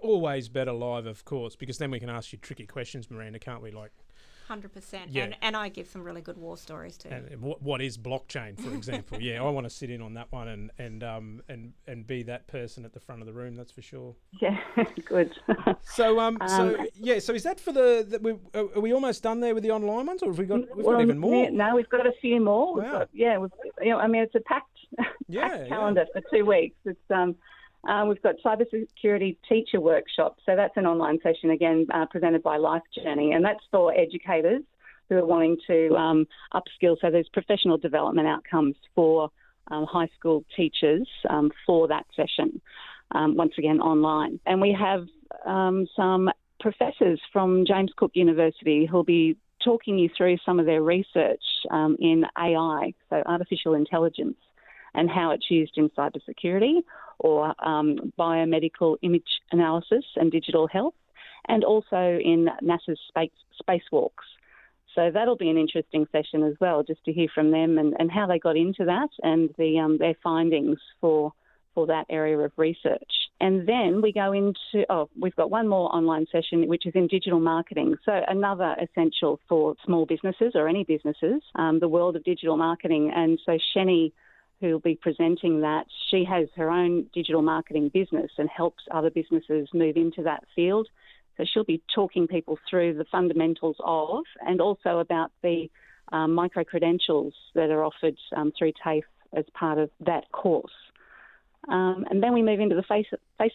Always 0.00 0.48
better 0.48 0.72
live, 0.72 1.06
of 1.06 1.24
course, 1.24 1.54
because 1.54 1.78
then 1.78 1.90
we 1.90 2.00
can 2.00 2.08
ask 2.08 2.32
you 2.32 2.38
tricky 2.38 2.66
questions, 2.66 3.10
Miranda, 3.10 3.38
can't 3.38 3.62
we? 3.62 3.70
Like, 3.70 3.92
Hundred 4.52 4.74
percent, 4.74 5.16
and 5.16 5.34
and 5.40 5.56
I 5.56 5.70
give 5.70 5.86
some 5.86 6.02
really 6.02 6.20
good 6.20 6.36
war 6.36 6.58
stories 6.58 6.98
too. 6.98 7.08
And 7.08 7.40
what, 7.40 7.62
what 7.62 7.80
is 7.80 7.96
blockchain, 7.96 8.60
for 8.60 8.74
example? 8.74 9.18
yeah, 9.18 9.42
I 9.42 9.48
want 9.48 9.64
to 9.64 9.70
sit 9.70 9.88
in 9.88 10.02
on 10.02 10.12
that 10.12 10.30
one 10.30 10.46
and 10.48 10.70
and 10.76 11.02
um 11.02 11.42
and 11.48 11.72
and 11.86 12.06
be 12.06 12.22
that 12.24 12.48
person 12.48 12.84
at 12.84 12.92
the 12.92 13.00
front 13.00 13.22
of 13.22 13.26
the 13.26 13.32
room. 13.32 13.56
That's 13.56 13.72
for 13.72 13.80
sure. 13.80 14.14
Yeah, 14.42 14.58
good. 15.06 15.32
so 15.80 16.20
um, 16.20 16.36
um 16.42 16.48
so 16.50 16.86
yeah 16.96 17.18
so 17.18 17.32
is 17.32 17.44
that 17.44 17.60
for 17.60 17.72
the, 17.72 18.06
the 18.06 18.18
we, 18.18 18.34
are 18.52 18.78
we 18.78 18.92
almost 18.92 19.22
done 19.22 19.40
there 19.40 19.54
with 19.54 19.62
the 19.62 19.70
online 19.70 20.04
ones, 20.04 20.22
or 20.22 20.28
have 20.28 20.38
we 20.38 20.44
got 20.44 20.60
we've 20.76 20.84
well, 20.84 20.96
got 20.96 21.02
even 21.02 21.18
more? 21.18 21.50
No, 21.50 21.74
we've 21.74 21.88
got 21.88 22.06
a 22.06 22.12
few 22.20 22.38
more. 22.38 22.76
Wow. 22.76 22.92
Got, 22.98 23.08
yeah, 23.14 23.38
we've, 23.38 23.50
you 23.80 23.88
know, 23.88 24.00
I 24.00 24.06
mean 24.06 24.20
it's 24.20 24.34
a 24.34 24.40
packed, 24.40 24.76
yeah, 25.28 25.48
packed 25.48 25.68
calendar 25.70 26.04
yeah. 26.14 26.20
for 26.20 26.36
two 26.36 26.44
weeks. 26.44 26.76
It's 26.84 27.10
um 27.10 27.36
uh, 27.88 28.04
we've 28.08 28.22
got 28.22 28.36
cybersecurity 28.44 29.36
teacher 29.48 29.80
workshop. 29.80 30.36
So 30.46 30.54
that's 30.54 30.76
an 30.76 30.86
online 30.86 31.18
session 31.22 31.50
again 31.50 31.86
uh, 31.92 32.06
presented 32.06 32.42
by 32.42 32.56
Life 32.56 32.82
Journey, 32.94 33.32
and 33.32 33.44
that's 33.44 33.64
for 33.70 33.92
educators 33.96 34.62
who 35.08 35.16
are 35.16 35.26
wanting 35.26 35.56
to 35.66 35.94
um, 35.96 36.26
upskill. 36.54 36.96
So 37.00 37.10
there's 37.10 37.28
professional 37.32 37.78
development 37.78 38.28
outcomes 38.28 38.76
for 38.94 39.30
um, 39.68 39.86
high 39.90 40.08
school 40.18 40.44
teachers 40.56 41.08
um, 41.28 41.50
for 41.66 41.88
that 41.88 42.06
session. 42.14 42.60
Um, 43.14 43.36
once 43.36 43.52
again, 43.58 43.80
online, 43.80 44.40
and 44.46 44.60
we 44.60 44.74
have 44.78 45.06
um, 45.44 45.86
some 45.94 46.30
professors 46.60 47.20
from 47.30 47.66
James 47.66 47.90
Cook 47.96 48.12
University 48.14 48.86
who'll 48.86 49.04
be 49.04 49.36
talking 49.62 49.98
you 49.98 50.08
through 50.16 50.38
some 50.46 50.58
of 50.58 50.66
their 50.66 50.82
research 50.82 51.42
in 51.98 52.24
AI, 52.38 52.94
so 53.10 53.22
artificial 53.26 53.74
intelligence 53.74 54.36
and 54.94 55.10
how 55.10 55.30
it's 55.32 55.50
used 55.50 55.72
in 55.76 55.90
cybersecurity 55.90 56.82
or 57.22 57.54
um, 57.64 58.12
biomedical 58.18 58.96
image 59.02 59.40
analysis 59.52 60.04
and 60.16 60.30
digital 60.30 60.66
health, 60.66 60.94
and 61.48 61.64
also 61.64 62.18
in 62.22 62.48
NASA's 62.62 63.00
space, 63.08 63.30
spacewalks. 63.62 64.26
So 64.94 65.10
that'll 65.12 65.36
be 65.36 65.48
an 65.48 65.56
interesting 65.56 66.06
session 66.12 66.42
as 66.42 66.54
well, 66.60 66.82
just 66.82 67.02
to 67.04 67.12
hear 67.12 67.28
from 67.34 67.50
them 67.50 67.78
and, 67.78 67.94
and 67.98 68.10
how 68.10 68.26
they 68.26 68.38
got 68.38 68.56
into 68.56 68.84
that 68.84 69.08
and 69.22 69.48
the, 69.56 69.78
um, 69.78 69.98
their 69.98 70.14
findings 70.22 70.78
for 71.00 71.32
for 71.74 71.86
that 71.86 72.06
area 72.10 72.38
of 72.38 72.52
research. 72.56 73.10
And 73.40 73.66
then 73.66 74.02
we 74.02 74.12
go 74.12 74.32
into, 74.32 74.86
oh, 74.90 75.08
we've 75.18 75.34
got 75.34 75.50
one 75.50 75.66
more 75.66 75.94
online 75.94 76.26
session, 76.30 76.68
which 76.68 76.86
is 76.86 76.92
in 76.94 77.06
digital 77.06 77.40
marketing. 77.40 77.96
So, 78.04 78.12
another 78.28 78.76
essential 78.80 79.40
for 79.48 79.74
small 79.84 80.06
businesses 80.06 80.52
or 80.54 80.68
any 80.68 80.84
businesses, 80.84 81.42
um, 81.54 81.80
the 81.80 81.88
world 81.88 82.16
of 82.16 82.24
digital 82.24 82.56
marketing. 82.56 83.10
And 83.14 83.40
so, 83.44 83.58
Sheni, 83.74 84.12
who 84.62 84.68
will 84.68 84.80
be 84.80 84.94
presenting 84.94 85.60
that, 85.60 85.84
she 86.10 86.24
has 86.24 86.48
her 86.56 86.70
own 86.70 87.06
digital 87.12 87.42
marketing 87.42 87.90
business 87.90 88.30
and 88.38 88.48
helps 88.48 88.82
other 88.90 89.10
businesses 89.10 89.68
move 89.74 89.98
into 89.98 90.22
that 90.22 90.44
field. 90.56 90.88
So, 91.36 91.44
she'll 91.44 91.64
be 91.64 91.82
talking 91.94 92.26
people 92.26 92.58
through 92.70 92.94
the 92.94 93.04
fundamentals 93.12 93.76
of 93.80 94.24
and 94.40 94.62
also 94.62 95.00
about 95.00 95.32
the 95.42 95.68
um, 96.12 96.32
micro 96.34 96.64
credentials 96.64 97.34
that 97.54 97.70
are 97.70 97.84
offered 97.84 98.16
um, 98.34 98.52
through 98.56 98.72
TAFE 98.82 99.04
as 99.34 99.44
part 99.52 99.78
of 99.78 99.90
that 100.00 100.30
course. 100.32 100.72
Um, 101.68 102.06
and 102.10 102.22
then 102.22 102.32
we 102.32 102.42
move 102.42 102.60
into 102.60 102.74
the 102.74 102.82
face 102.82 103.06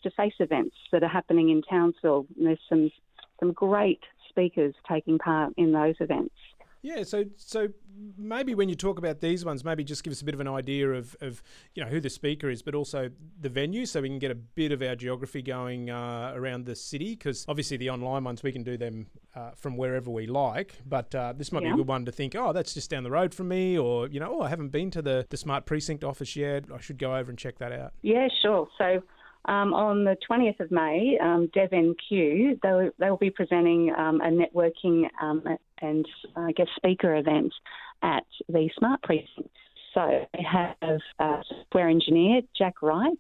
to 0.04 0.12
face 0.12 0.34
events 0.40 0.76
that 0.92 1.04
are 1.04 1.10
happening 1.10 1.50
in 1.50 1.62
Townsville. 1.62 2.26
And 2.38 2.48
there's 2.48 2.60
some 2.70 2.92
some 3.40 3.52
great 3.54 4.02
speakers 4.30 4.74
taking 4.90 5.18
part 5.18 5.54
in 5.58 5.72
those 5.72 5.96
events. 6.00 6.34
Yeah, 6.82 7.04
so 7.04 7.26
so 7.38 7.70
maybe 8.18 8.56
when 8.56 8.70
you 8.70 8.76
talk 8.76 8.98
about 8.98 9.22
these 9.22 9.44
ones, 9.44 9.64
maybe 9.64 9.84
just 9.84 10.04
give 10.04 10.12
us 10.12 10.22
a 10.22 10.26
bit 10.26 10.34
of 10.34 10.40
an 10.40 10.48
idea 10.48 10.92
of, 10.92 11.16
of 11.22 11.42
you 11.74 11.84
know 11.84 11.90
who 11.90 12.00
the 12.00 12.10
speaker 12.10 12.50
is, 12.50 12.62
but 12.62 12.76
also 12.76 13.10
the 13.40 13.50
venue, 13.50 13.86
so 13.86 14.02
we 14.02 14.10
can 14.10 14.20
get 14.20 14.32
a 14.32 14.36
bit 14.36 14.72
of 14.72 14.82
our 14.82 14.96
geography 14.96 15.42
going 15.42 15.90
uh, 15.90 16.32
around 16.36 16.66
the 16.66 16.76
city. 16.76 17.16
Because 17.16 17.46
obviously 17.48 17.78
the 17.78 17.90
online 17.90 18.24
ones 18.24 18.44
we 18.44 18.52
can 18.52 18.64
do 18.64 18.78
them 18.78 19.08
uh, 19.36 19.52
from 19.56 19.78
wherever 19.78 20.10
we 20.12 20.28
like, 20.28 20.76
but 20.86 21.14
uh, 21.16 21.34
this 21.36 21.52
might 21.52 21.64
yeah. 21.64 21.70
be 21.70 21.74
a 21.74 21.78
good 21.78 21.88
one 21.88 22.06
to 22.06 22.12
think, 22.12 22.36
oh, 22.36 22.54
that's 22.54 22.74
just 22.74 22.90
down 22.90 23.04
the 23.04 23.12
road 23.12 23.34
from 23.34 23.48
me, 23.48 23.78
or 23.78 24.08
you 24.08 24.20
know, 24.20 24.40
oh, 24.40 24.42
I 24.42 24.50
haven't 24.50 24.70
been 24.70 24.92
to 24.92 25.02
the 25.02 25.26
the 25.30 25.38
smart 25.38 25.66
precinct 25.66 26.04
office 26.04 26.36
yet. 26.36 26.66
I 26.74 26.80
should 26.80 26.98
go 26.98 27.16
over 27.16 27.30
and 27.30 27.38
check 27.38 27.58
that 27.60 27.72
out. 27.72 27.94
Yeah, 28.02 28.28
sure. 28.42 28.68
So. 28.78 29.02
Um, 29.48 29.74
on 29.74 30.04
the 30.04 30.18
20th 30.30 30.60
of 30.60 30.72
May, 30.72 31.18
um, 31.22 31.50
DevNQ, 31.56 32.60
they'll, 32.62 32.90
they'll 33.00 33.18
be 33.18 33.30
presenting 33.30 33.94
um, 33.98 34.20
a 34.20 34.30
networking 34.30 35.08
um, 35.22 35.42
and 35.82 36.06
I 36.36 36.52
guess 36.52 36.68
speaker 36.76 37.16
event 37.16 37.54
at 38.02 38.26
the 38.50 38.70
Smart 38.78 39.02
Precinct. 39.04 39.50
So 39.94 40.26
they 40.34 40.44
have 40.44 41.00
a 41.20 41.44
software 41.54 41.90
engineer, 41.90 42.42
Jack 42.58 42.82
Reich, 42.82 43.14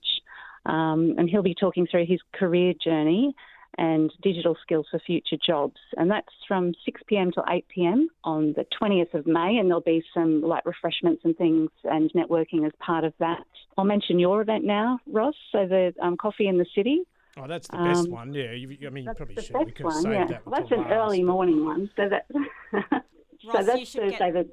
um, 0.65 1.15
and 1.17 1.29
he'll 1.29 1.41
be 1.41 1.55
talking 1.55 1.87
through 1.89 2.05
his 2.05 2.19
career 2.33 2.73
journey 2.83 3.33
and 3.77 4.11
digital 4.21 4.55
skills 4.61 4.87
for 4.89 4.99
future 4.99 5.37
jobs. 5.45 5.77
And 5.97 6.09
that's 6.09 6.33
from 6.47 6.73
6 6.85 7.01
p.m. 7.07 7.31
till 7.31 7.43
8 7.47 7.65
p.m. 7.73 8.09
on 8.23 8.53
the 8.55 8.65
20th 8.81 9.13
of 9.13 9.27
May, 9.27 9.57
and 9.57 9.69
there'll 9.69 9.81
be 9.81 10.03
some 10.13 10.41
light 10.41 10.65
refreshments 10.65 11.21
and 11.23 11.37
things 11.37 11.69
and 11.83 12.11
networking 12.13 12.65
as 12.65 12.71
part 12.79 13.03
of 13.03 13.13
that. 13.19 13.43
I'll 13.77 13.85
mention 13.85 14.19
your 14.19 14.41
event 14.41 14.63
now, 14.63 14.99
Ross. 15.07 15.35
So 15.51 15.67
the 15.67 15.93
um, 16.01 16.17
Coffee 16.17 16.47
in 16.47 16.57
the 16.57 16.65
City 16.73 17.03
Oh, 17.39 17.45
that's 17.47 17.67
the 17.67 17.77
best 17.77 18.07
um, 18.07 18.11
one. 18.11 18.33
Yeah, 18.33 18.51
you, 18.51 18.75
I 18.85 18.89
mean, 18.89 19.05
you 19.05 19.13
probably 19.13 19.43
should. 19.43 19.55
We 19.57 19.71
could 19.71 19.85
one, 19.85 20.11
yeah. 20.11 20.25
that. 20.25 20.45
Well, 20.45 20.59
that's 20.59 20.71
an 20.71 20.81
last, 20.81 20.91
early 20.91 21.23
morning 21.23 21.63
one. 21.65 21.89
So 21.95 22.09
that. 22.09 22.25
Ross, 23.45 23.57
so 23.57 23.63
that's 23.63 23.93
Thursday. 23.93 24.31
Get, 24.31 24.47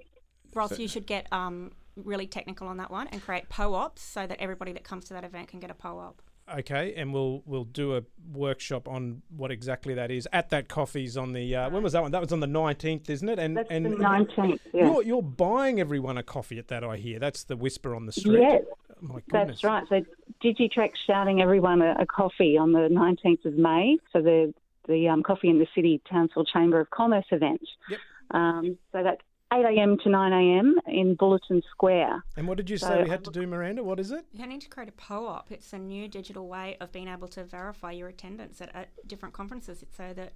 Ross, 0.55 0.71
so, 0.71 0.77
you 0.77 0.89
should 0.89 1.07
get 1.07 1.27
um, 1.33 1.73
really 1.97 2.27
technical 2.27 2.69
on 2.69 2.77
that 2.77 2.91
one 2.91 3.07
and 3.09 3.23
create 3.23 3.49
POAPs 3.49 4.01
so 4.01 4.27
that 4.27 4.39
everybody 4.39 4.73
that 4.73 4.85
comes 4.85 5.07
to 5.07 5.15
that 5.15 5.25
event 5.25 5.49
can 5.49 5.61
get 5.61 5.71
a 5.71 5.75
POAP. 5.75 6.21
Okay, 6.53 6.93
and 6.95 7.13
we'll 7.13 7.43
we'll 7.47 7.65
do 7.65 7.97
a 7.97 8.03
workshop 8.33 8.87
on 8.87 9.23
what 9.35 9.51
exactly 9.51 9.95
that 9.95 10.11
is 10.11 10.29
at 10.31 10.51
that 10.51 10.69
coffee's 10.69 11.17
on 11.17 11.33
the 11.33 11.57
uh, 11.57 11.71
when 11.71 11.83
was 11.83 11.95
that 11.95 12.03
one? 12.03 12.11
That 12.11 12.21
was 12.21 12.33
on 12.33 12.41
the 12.41 12.47
nineteenth, 12.47 13.09
isn't 13.09 13.29
it? 13.29 13.39
And 13.39 13.57
That's 13.57 13.71
and 13.71 13.87
the 13.87 13.91
nineteenth. 13.91 14.61
Yeah. 14.75 14.85
You're, 14.85 15.03
you're 15.03 15.23
buying 15.23 15.81
everyone 15.81 16.19
a 16.19 16.23
coffee 16.23 16.59
at 16.59 16.69
that. 16.69 16.85
I 16.85 16.99
hear. 16.99 17.19
That's 17.19 17.45
the 17.45 17.57
whisper 17.57 17.95
on 17.95 18.05
the 18.05 18.13
street. 18.13 18.41
Yes, 18.43 18.63
oh, 19.11 19.21
that's 19.33 19.65
right. 19.65 19.85
So 19.89 20.03
Digitrek's 20.43 21.01
shouting 21.07 21.41
everyone 21.41 21.81
a, 21.81 21.97
a, 22.01 22.07
coffee 22.07 22.59
on 22.59 22.73
the 22.73 22.91
nineteenth 22.91 23.47
of 23.47 23.55
May. 23.55 23.97
So 24.13 24.21
the 24.21 24.53
the 24.87 25.09
um, 25.09 25.23
coffee 25.23 25.49
in 25.49 25.59
the 25.59 25.69
city 25.75 26.03
Townsville 26.11 26.45
Chamber 26.45 26.79
of 26.79 26.91
Commerce 26.91 27.27
event. 27.31 27.67
Yep. 27.89 28.01
Um, 28.33 28.79
so 28.93 29.03
that's 29.03 29.23
8 29.55 29.65
a.m. 29.65 29.97
to 29.99 30.09
9 30.09 30.33
a.m. 30.33 30.75
in 30.87 31.15
Bulletin 31.15 31.63
Square. 31.71 32.25
And 32.37 32.49
what 32.49 32.57
did 32.57 32.69
you 32.69 32.77
so 32.77 32.89
say 32.89 33.03
we 33.05 33.09
had 33.09 33.25
to 33.25 33.31
do, 33.31 33.47
Miranda? 33.47 33.85
What 33.85 34.01
is 34.01 34.11
it? 34.11 34.25
You 34.33 34.47
need 34.47 34.63
to 34.63 34.69
create 34.69 34.89
a 34.89 34.93
POAP. 34.93 35.51
It's 35.51 35.73
a 35.73 35.79
new 35.79 36.09
digital 36.09 36.49
way 36.49 36.77
of 36.81 36.91
being 36.91 37.09
able 37.09 37.29
to 37.29 37.45
verify 37.45 37.93
your 37.93 38.09
attendance 38.09 38.61
at, 38.61 38.75
at 38.75 38.89
different 39.07 39.35
conferences 39.35 39.85
so 39.97 40.13
that 40.15 40.33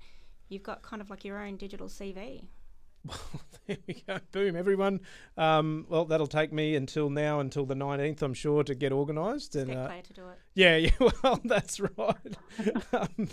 you've 0.49 0.63
got 0.63 0.83
kind 0.83 1.03
of 1.03 1.11
like 1.11 1.25
your 1.25 1.39
own 1.39 1.57
digital 1.57 1.89
CV. 1.89 2.45
Well, 3.09 3.19
there 3.67 3.77
we 3.87 4.03
go. 4.07 4.19
Boom, 4.33 4.57
everyone. 4.57 5.01
Um, 5.37 5.87
well, 5.89 6.05
that'll 6.05 6.27
take 6.27 6.53
me 6.53 6.75
until 6.75 7.11
now, 7.11 7.41
until 7.41 7.65
the 7.65 7.75
19th, 7.75 8.23
I'm 8.23 8.35
sure, 8.35 8.63
to 8.65 8.75
get 8.75 8.93
organised. 8.93 9.57
And 9.57 9.71
uh, 9.71 9.89
to 9.89 10.13
do 10.13 10.29
it. 10.29 10.39
Yeah, 10.55 10.77
yeah. 10.77 10.91
Well, 11.23 11.41
that's 11.45 11.81
right. 11.81 12.37
um, 12.93 13.29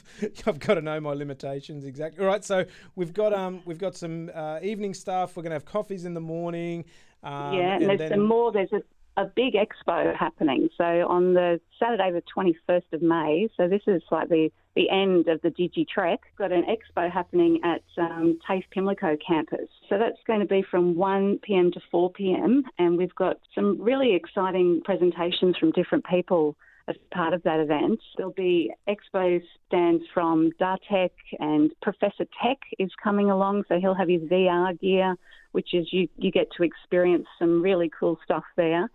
I've 0.46 0.60
got 0.60 0.75
to 0.75 0.82
know 0.82 1.00
my 1.00 1.13
limitations 1.13 1.86
exactly. 1.86 2.24
All 2.24 2.29
right, 2.29 2.44
so 2.44 2.65
we've 2.96 3.13
got 3.13 3.34
um, 3.34 3.62
we've 3.65 3.77
got 3.77 3.96
some 3.96 4.32
uh, 4.34 4.60
evening 4.62 4.94
stuff. 4.94 5.36
We're 5.36 5.44
going 5.44 5.51
to 5.51 5.55
have 5.55 5.65
coffees 5.65 6.05
in 6.05 6.13
the 6.13 6.22
morning. 6.22 6.86
Um, 7.24 7.53
yeah, 7.53 7.74
and, 7.74 7.84
and 7.84 7.89
there's 7.89 8.00
then... 8.00 8.10
some 8.12 8.27
more. 8.27 8.51
There's 8.51 8.74
a 8.74 8.82
a 9.17 9.25
big 9.25 9.53
expo 9.53 10.15
happening. 10.15 10.69
So 10.77 10.84
on 10.84 11.34
the 11.34 11.60
Saturday, 11.79 12.12
the 12.12 12.22
21st 12.36 12.93
of 12.93 13.01
May, 13.01 13.48
so 13.55 13.67
this 13.67 13.81
is 13.88 14.01
like 14.12 14.29
the, 14.29 14.51
the 14.75 14.89
end 14.89 15.27
of 15.27 15.41
the 15.41 15.50
Digitrek, 15.50 16.17
got 16.38 16.51
an 16.51 16.63
expo 16.63 17.12
happening 17.12 17.62
at 17.63 17.81
um, 17.98 18.39
TAFE 18.45 18.65
Pimlico 18.72 19.15
campus. 19.25 19.69
So 19.89 19.98
that's 19.98 20.19
going 20.27 20.41
to 20.41 20.45
be 20.45 20.63
from 20.69 20.95
1 20.95 21.39
p.m. 21.43 21.72
to 21.72 21.79
4 21.91 22.12
p.m. 22.12 22.63
And 22.77 22.98
we've 22.98 23.15
got 23.15 23.38
some 23.53 23.81
really 23.81 24.15
exciting 24.15 24.81
presentations 24.84 25.55
from 25.57 25.72
different 25.72 26.05
people 26.05 26.55
as 26.88 26.96
part 27.12 27.34
of 27.34 27.42
that 27.44 27.60
event. 27.60 28.00
There'll 28.18 28.32
be 28.34 28.72
expo 28.88 29.42
stands 29.68 30.04
from 30.13 30.51
Dartech 30.60 31.12
and 31.39 31.72
Professor 31.82 32.25
Tech 32.44 32.58
is 32.77 32.92
coming 33.04 33.32
along, 33.32 33.63
so 33.68 33.80
he'll 33.80 33.96
have 33.96 34.10
his 34.10 34.22
VR 34.22 34.80
gear, 34.80 35.15
which 35.51 35.74
is 35.74 35.88
you, 35.92 36.08
you 36.18 36.32
get 36.32 36.48
to 36.58 36.63
experience 36.63 37.25
some 37.39 37.62
really 37.62 37.92
cool 38.00 38.20
stuff 38.24 38.44
there. 38.56 38.89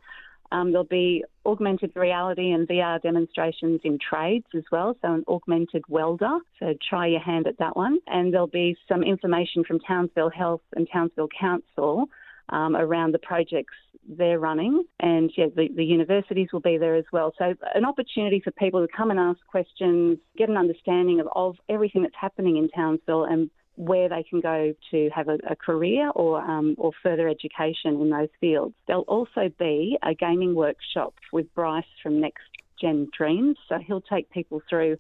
Um, 0.52 0.72
there'll 0.72 0.84
be 0.84 1.24
augmented 1.46 1.92
reality 1.94 2.50
and 2.50 2.66
VR 2.66 3.00
demonstrations 3.00 3.80
in 3.84 3.98
trades 3.98 4.46
as 4.54 4.64
well, 4.72 4.96
so 5.00 5.14
an 5.14 5.24
augmented 5.28 5.84
welder. 5.88 6.38
So 6.58 6.74
try 6.88 7.06
your 7.06 7.20
hand 7.20 7.46
at 7.46 7.58
that 7.58 7.76
one. 7.76 7.98
And 8.08 8.32
there'll 8.32 8.48
be 8.48 8.76
some 8.88 9.04
information 9.04 9.62
from 9.64 9.78
Townsville 9.80 10.30
Health 10.30 10.62
and 10.74 10.88
Townsville 10.92 11.28
Council 11.38 12.08
um, 12.50 12.76
around 12.76 13.12
the 13.12 13.18
projects 13.18 13.74
they're 14.08 14.38
running. 14.38 14.84
And 14.98 15.32
yeah, 15.36 15.46
the, 15.54 15.68
the 15.74 15.84
universities 15.84 16.48
will 16.52 16.60
be 16.60 16.78
there 16.78 16.96
as 16.96 17.04
well. 17.12 17.32
So, 17.38 17.54
an 17.74 17.84
opportunity 17.84 18.40
for 18.42 18.50
people 18.52 18.86
to 18.86 18.92
come 18.94 19.10
and 19.10 19.20
ask 19.20 19.38
questions, 19.46 20.18
get 20.36 20.48
an 20.48 20.56
understanding 20.56 21.20
of, 21.20 21.28
of 21.34 21.56
everything 21.68 22.02
that's 22.02 22.14
happening 22.20 22.56
in 22.56 22.68
Townsville 22.68 23.24
and 23.24 23.50
where 23.76 24.08
they 24.10 24.22
can 24.22 24.40
go 24.40 24.74
to 24.90 25.10
have 25.14 25.28
a, 25.28 25.38
a 25.48 25.56
career 25.56 26.10
or 26.10 26.40
um, 26.40 26.74
or 26.76 26.92
further 27.02 27.28
education 27.28 28.00
in 28.00 28.10
those 28.10 28.28
fields. 28.40 28.74
There'll 28.86 29.02
also 29.02 29.50
be 29.58 29.96
a 30.02 30.14
gaming 30.14 30.54
workshop 30.54 31.14
with 31.32 31.52
Bryce 31.54 31.84
from 32.02 32.20
Next 32.20 32.42
Gen 32.80 33.08
Dreams. 33.16 33.56
So 33.68 33.78
he'll 33.78 34.02
take 34.02 34.28
people 34.30 34.60
through 34.68 34.98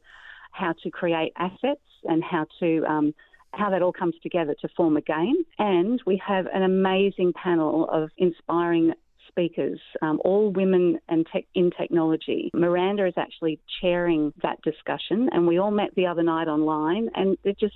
how 0.52 0.74
to 0.82 0.90
create 0.90 1.32
assets 1.36 1.80
and 2.04 2.22
how 2.24 2.46
to 2.60 2.84
um, 2.86 3.14
how 3.52 3.70
that 3.70 3.82
all 3.82 3.92
comes 3.92 4.14
together 4.22 4.54
to 4.60 4.68
form 4.76 4.96
a 4.96 5.00
game. 5.00 5.36
And 5.58 6.00
we 6.06 6.20
have 6.26 6.46
an 6.52 6.62
amazing 6.62 7.32
panel 7.32 7.88
of 7.90 8.10
inspiring 8.16 8.92
speakers, 9.28 9.80
um, 10.02 10.20
all 10.24 10.50
women 10.50 10.98
and 11.08 11.26
te- 11.32 11.46
in 11.54 11.70
technology. 11.70 12.50
Miranda 12.52 13.06
is 13.06 13.14
actually 13.16 13.60
chairing 13.80 14.32
that 14.42 14.60
discussion, 14.62 15.28
and 15.32 15.46
we 15.46 15.58
all 15.58 15.70
met 15.70 15.94
the 15.94 16.06
other 16.06 16.22
night 16.22 16.48
online, 16.48 17.08
and 17.14 17.38
there's 17.44 17.56
just 17.56 17.74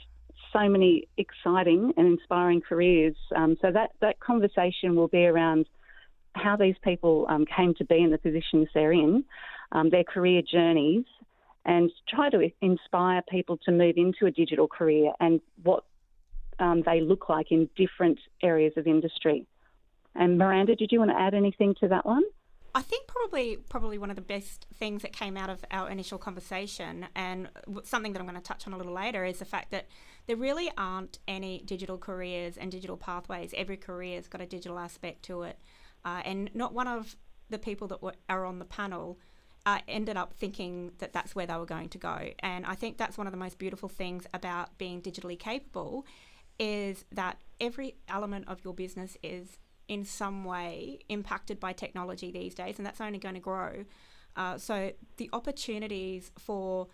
so 0.53 0.69
many 0.69 1.09
exciting 1.17 1.93
and 1.97 2.07
inspiring 2.07 2.61
careers. 2.61 3.17
Um, 3.35 3.57
so 3.61 3.71
that 3.73 3.91
that 4.01 4.21
conversation 4.21 4.95
will 4.95 5.09
be 5.09 5.25
around 5.27 5.67
how 6.35 6.57
these 6.57 6.77
people 6.83 7.27
um, 7.29 7.45
came 7.57 7.75
to 7.75 7.85
be 7.85 7.99
in 8.03 8.11
the 8.11 8.19
positions 8.19 8.69
they're 8.75 8.93
in, 8.93 9.25
um, 9.73 9.91
their 9.91 10.05
career 10.05 10.43
journeys, 10.43 11.05
and 11.65 11.91
try 12.09 12.31
to 12.31 12.51
inspire 12.61 13.23
people 13.29 13.59
to 13.65 13.73
move 13.73 13.97
into 13.97 14.27
a 14.27 14.31
digital 14.31 14.69
career 14.69 15.13
and 15.21 15.41
what 15.63 15.85
um, 16.59 16.83
they 16.85 17.01
look 17.01 17.29
like 17.29 17.51
in 17.51 17.69
different 17.77 18.19
areas 18.43 18.73
of 18.77 18.87
industry. 18.87 19.47
And 20.15 20.39
Miranda, 20.39 20.77
did 20.77 20.93
you 20.93 20.99
want 20.99 21.11
to 21.11 21.19
add 21.19 21.35
anything 21.35 21.75
to 21.81 21.89
that 21.89 22.07
one? 22.07 22.23
I 22.77 22.83
think 22.83 23.07
probably 23.07 23.57
probably 23.57 23.99
one 23.99 24.11
of 24.11 24.17
the 24.17 24.23
best 24.23 24.67
things 24.75 25.03
that 25.03 25.13
came 25.13 25.37
out 25.37 25.49
of 25.49 25.65
our 25.71 25.89
initial 25.89 26.19
conversation, 26.19 27.07
and 27.15 27.49
something 27.85 28.13
that 28.13 28.19
I'm 28.19 28.27
going 28.27 28.41
to 28.41 28.43
touch 28.43 28.67
on 28.67 28.73
a 28.73 28.77
little 28.77 28.93
later, 28.93 29.25
is 29.25 29.39
the 29.39 29.45
fact 29.45 29.71
that 29.71 29.87
there 30.27 30.37
really 30.37 30.73
aren't 30.77 31.21
any 31.29 31.63
digital 31.65 31.99
careers 31.99 32.57
and 32.57 32.73
digital 32.73 32.97
pathways. 32.97 33.55
Every 33.57 33.77
career's 33.77 34.27
got 34.27 34.41
a 34.41 34.47
digital 34.47 34.81
aspect 34.81 35.23
to 35.27 35.43
it, 35.43 35.59
uh, 36.05 36.23
and 36.25 36.51
not 36.53 36.75
one 36.75 36.89
of 36.89 37.17
the 37.49 37.61
people 37.61 37.87
that 37.89 38.03
were, 38.03 38.15
are 38.29 38.45
on 38.45 38.59
the 38.59 38.65
panel 38.65 39.21
uh, 39.67 39.79
ended 39.89 40.17
up 40.17 40.35
thinking 40.35 40.93
that 40.99 41.13
that's 41.13 41.35
where 41.35 41.47
they 41.47 41.57
were 41.57 41.67
going 41.67 41.89
to 41.89 41.99
go. 41.99 42.19
And 42.41 42.67
I 42.67 42.75
think 42.75 42.99
that's 42.99 43.17
one 43.17 43.27
of 43.27 43.33
the 43.33 43.39
most 43.39 43.59
beautiful 43.59 43.89
things 43.89 44.27
about 44.35 44.77
being 44.79 45.01
digitally 45.01 45.39
capable 45.39 46.07
is 46.59 47.05
that 47.13 47.39
every 47.61 47.97
element 48.09 48.47
of 48.47 48.63
your 48.65 48.75
business 48.75 49.17
is 49.23 49.59
in 49.89 50.05
some 50.05 50.45
way 50.45 50.99
impacted 51.09 51.59
by 51.61 51.73
technology 51.73 52.31
these 52.31 52.55
days, 52.55 52.79
and 52.79 52.87
that's 52.87 53.01
only 53.01 53.19
going 53.19 53.35
to 53.35 53.41
grow. 53.41 53.85
Uh, 54.37 54.59
so 54.59 54.93
the 55.17 55.31
opportunities 55.33 56.31
for 56.39 56.89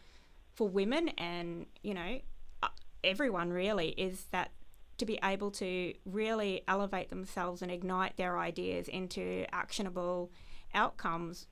for 0.53 0.69
women 0.69 1.09
and 1.11 1.67
you 1.83 1.95
know 1.95 2.21
uh, 2.63 2.69
everyone 3.03 3.51
really 3.51 3.91
is 3.91 4.27
that 4.33 4.51
to 4.99 5.07
be 5.07 5.19
able 5.25 5.51
to 5.51 5.95
really 6.05 6.63
elevate 6.69 7.09
themselves 7.09 7.63
and 7.63 7.71
ignite 7.71 8.17
their 8.19 8.39
ideas 8.39 8.89
into 8.89 9.47
actionable 9.53 10.31
outcomes 10.75 11.47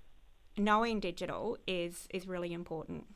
knowing 0.58 1.00
digital 1.00 1.58
is 1.66 2.06
is 2.10 2.26
really 2.26 2.52
important. 2.52 3.06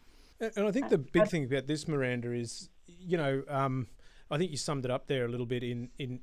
And 0.41 0.67
I 0.67 0.73
think 0.73 0.89
the 0.89 0.99
big 0.99 1.29
thing 1.29 1.45
about 1.45 1.67
this, 1.67 1.87
Miranda, 1.87 2.33
is 2.33 2.69
you 2.87 3.17
know, 3.17 3.43
um, 3.49 3.87
I 4.31 4.39
think 4.39 4.51
you 4.51 4.57
summed 4.57 4.85
it 4.85 4.91
up 4.91 5.07
there 5.07 5.25
a 5.25 5.29
little 5.29 5.47
bit 5.47 5.63
in 5.63 5.91
in 5.99 6.21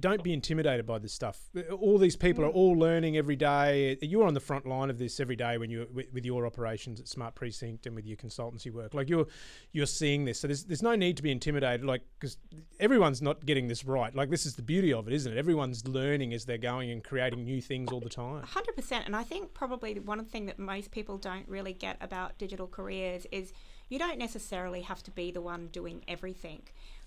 don't 0.00 0.22
be 0.22 0.32
intimidated 0.32 0.86
by 0.86 0.98
this 0.98 1.12
stuff. 1.12 1.40
All 1.80 1.98
these 1.98 2.14
people 2.14 2.44
are 2.44 2.50
all 2.50 2.72
learning 2.72 3.16
every 3.16 3.34
day. 3.34 3.98
You're 4.00 4.26
on 4.26 4.34
the 4.34 4.40
front 4.40 4.66
line 4.66 4.90
of 4.90 4.98
this 4.98 5.18
every 5.18 5.34
day 5.34 5.58
when 5.58 5.70
you 5.70 5.88
with, 5.92 6.12
with 6.12 6.24
your 6.24 6.46
operations 6.46 7.00
at 7.00 7.08
Smart 7.08 7.34
Precinct 7.34 7.86
and 7.86 7.96
with 7.96 8.06
your 8.06 8.16
consultancy 8.16 8.72
work. 8.72 8.94
Like 8.94 9.08
you're 9.08 9.26
you're 9.72 9.86
seeing 9.86 10.24
this, 10.24 10.40
so 10.40 10.46
there's 10.46 10.64
there's 10.64 10.82
no 10.82 10.94
need 10.94 11.16
to 11.16 11.22
be 11.22 11.32
intimidated. 11.32 11.84
Like 11.84 12.02
because 12.18 12.38
everyone's 12.78 13.20
not 13.20 13.44
getting 13.44 13.66
this 13.66 13.84
right. 13.84 14.14
Like 14.14 14.30
this 14.30 14.46
is 14.46 14.54
the 14.54 14.62
beauty 14.62 14.92
of 14.92 15.08
it, 15.08 15.14
isn't 15.14 15.32
it? 15.32 15.38
Everyone's 15.38 15.86
learning 15.88 16.32
as 16.32 16.44
they're 16.44 16.58
going 16.58 16.90
and 16.90 17.02
creating 17.02 17.44
new 17.44 17.60
things 17.60 17.90
all 17.90 18.00
the 18.00 18.08
time. 18.08 18.44
Hundred 18.44 18.76
percent. 18.76 19.06
And 19.06 19.16
I 19.16 19.24
think 19.24 19.52
probably 19.52 19.98
one 19.98 20.24
thing 20.24 20.46
that 20.46 20.58
most 20.58 20.90
people 20.92 21.18
don't 21.18 21.48
really 21.48 21.72
get 21.72 21.96
about 22.00 22.38
digital 22.38 22.68
careers 22.68 23.26
is 23.32 23.52
you 23.88 23.98
don't 23.98 24.18
necessarily 24.18 24.82
have 24.82 25.02
to 25.02 25.10
be 25.10 25.30
the 25.30 25.40
one 25.40 25.68
doing 25.68 26.04
everything. 26.06 26.62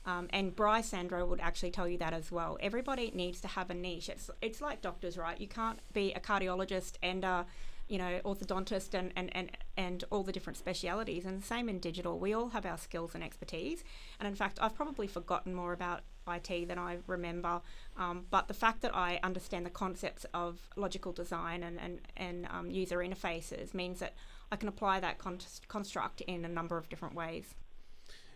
Um, 0.05 0.27
and 0.31 0.55
Bryce 0.55 0.89
Sandro 0.89 1.25
would 1.25 1.39
actually 1.39 1.71
tell 1.71 1.87
you 1.87 1.97
that 1.99 2.13
as 2.13 2.31
well. 2.31 2.57
Everybody 2.61 3.11
needs 3.13 3.39
to 3.41 3.47
have 3.47 3.69
a 3.69 3.73
niche. 3.73 4.09
It's 4.09 4.29
it's 4.41 4.61
like 4.61 4.81
doctors, 4.81 5.17
right? 5.17 5.39
You 5.39 5.47
can't 5.47 5.79
be 5.93 6.11
a 6.13 6.19
cardiologist 6.19 6.93
and 7.03 7.23
a 7.23 7.45
you 7.87 7.97
know 7.97 8.21
orthodontist 8.23 8.93
and, 8.93 9.11
and, 9.15 9.35
and, 9.35 9.51
and 9.75 10.03
all 10.09 10.23
the 10.23 10.31
different 10.31 10.57
specialities. 10.57 11.25
And 11.25 11.41
the 11.41 11.45
same 11.45 11.69
in 11.69 11.79
digital. 11.79 12.17
We 12.17 12.33
all 12.33 12.49
have 12.49 12.65
our 12.65 12.77
skills 12.77 13.13
and 13.13 13.23
expertise. 13.23 13.83
And 14.19 14.27
in 14.27 14.35
fact, 14.35 14.57
I've 14.61 14.75
probably 14.75 15.07
forgotten 15.07 15.53
more 15.53 15.73
about 15.73 16.01
IT 16.27 16.67
than 16.67 16.79
I 16.79 16.97
remember. 17.05 17.61
Um, 17.97 18.25
but 18.29 18.47
the 18.47 18.53
fact 18.53 18.81
that 18.81 18.95
I 18.95 19.19
understand 19.23 19.65
the 19.65 19.71
concepts 19.71 20.25
of 20.33 20.69
logical 20.75 21.11
design 21.11 21.61
and 21.61 21.79
and, 21.79 21.99
and 22.17 22.47
um, 22.49 22.71
user 22.71 22.97
interfaces 22.99 23.73
means 23.75 23.99
that 23.99 24.13
I 24.51 24.55
can 24.55 24.67
apply 24.67 24.99
that 24.99 25.17
con- 25.17 25.39
construct 25.67 26.21
in 26.21 26.43
a 26.43 26.49
number 26.49 26.77
of 26.77 26.89
different 26.89 27.13
ways. 27.13 27.53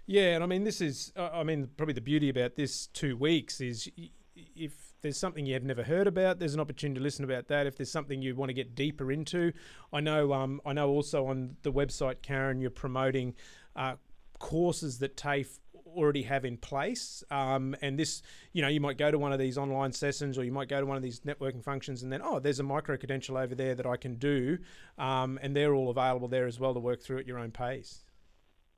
Yeah, 0.08 0.36
and 0.36 0.44
I 0.44 0.48
mean, 0.48 0.64
this 0.64 0.82
is, 0.82 1.12
I 1.16 1.44
mean, 1.44 1.68
probably 1.78 1.94
the 1.94 2.02
beauty 2.02 2.30
about 2.30 2.56
this 2.56 2.88
two 2.88 3.18
weeks 3.18 3.60
is 3.60 3.90
if 4.36 4.94
there's 5.02 5.18
something 5.18 5.46
you 5.46 5.54
have 5.56 5.64
never 5.64 5.84
heard 5.84 6.06
about, 6.06 6.38
there's 6.38 6.54
an 6.54 6.60
opportunity 6.60 7.00
to 7.00 7.04
listen 7.04 7.26
about 7.26 7.48
that. 7.48 7.66
If 7.66 7.78
there's 7.78 7.92
something 7.92 8.22
you 8.22 8.36
want 8.36 8.50
to 8.50 8.54
get 8.54 8.76
deeper 8.76 9.12
into, 9.12 9.52
I 9.92 10.02
know, 10.02 10.32
um, 10.34 10.62
I 10.66 10.74
know 10.74 10.90
also 10.90 11.26
on 11.28 11.58
the 11.64 11.72
website, 11.72 12.22
Karen, 12.22 12.62
you're 12.62 12.70
promoting 12.70 13.34
uh, 13.76 13.96
courses 14.38 15.00
that 15.00 15.18
TAFE 15.18 15.60
already 15.88 16.24
have 16.24 16.46
in 16.46 16.58
place. 16.58 17.24
Um, 17.32 17.76
and 17.82 17.98
this, 17.98 18.22
you 18.54 18.62
know, 18.62 18.68
you 18.68 18.82
might 18.82 18.98
go 18.98 19.10
to 19.10 19.18
one 19.18 19.34
of 19.34 19.40
these 19.40 19.58
online 19.58 19.92
sessions 19.92 20.38
or 20.38 20.44
you 20.44 20.52
might 20.52 20.70
go 20.70 20.80
to 20.80 20.86
one 20.86 20.98
of 20.98 21.04
these 21.04 21.22
networking 21.22 21.64
functions 21.64 22.04
and 22.04 22.12
then, 22.12 22.22
oh, 22.24 22.40
there's 22.40 22.60
a 22.60 22.64
micro 22.64 22.96
credential 22.98 23.38
over 23.38 23.56
there 23.56 23.74
that 23.74 23.86
I 23.88 23.98
can 23.98 24.16
do. 24.16 24.60
Um, 25.00 25.40
and 25.42 25.56
they're 25.56 25.74
all 25.74 25.90
available 25.90 26.28
there 26.28 26.46
as 26.46 26.60
well 26.60 26.76
to 26.76 26.80
work 26.80 27.02
through 27.02 27.20
at 27.20 27.28
your 27.28 27.40
own 27.40 27.52
pace. 27.52 28.04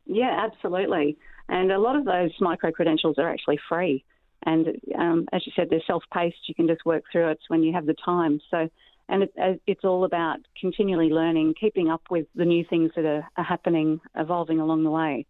Yeah, 0.07 0.47
absolutely. 0.51 1.17
And 1.49 1.71
a 1.71 1.79
lot 1.79 1.95
of 1.95 2.05
those 2.05 2.31
micro 2.39 2.71
credentials 2.71 3.17
are 3.17 3.29
actually 3.29 3.59
free. 3.69 4.03
And 4.43 4.67
um, 4.97 5.27
as 5.33 5.45
you 5.45 5.51
said, 5.55 5.67
they're 5.69 5.81
self 5.85 6.03
paced. 6.13 6.37
You 6.47 6.55
can 6.55 6.67
just 6.67 6.85
work 6.85 7.03
through 7.11 7.29
it 7.31 7.39
when 7.47 7.63
you 7.63 7.73
have 7.73 7.85
the 7.85 7.95
time. 8.05 8.39
So, 8.49 8.69
and 9.09 9.23
it, 9.23 9.61
it's 9.65 9.83
all 9.83 10.03
about 10.05 10.39
continually 10.59 11.09
learning, 11.09 11.55
keeping 11.59 11.89
up 11.89 12.03
with 12.09 12.27
the 12.35 12.45
new 12.45 12.63
things 12.69 12.91
that 12.95 13.05
are, 13.05 13.27
are 13.37 13.43
happening, 13.43 13.99
evolving 14.15 14.59
along 14.59 14.83
the 14.83 14.91
way. 14.91 15.25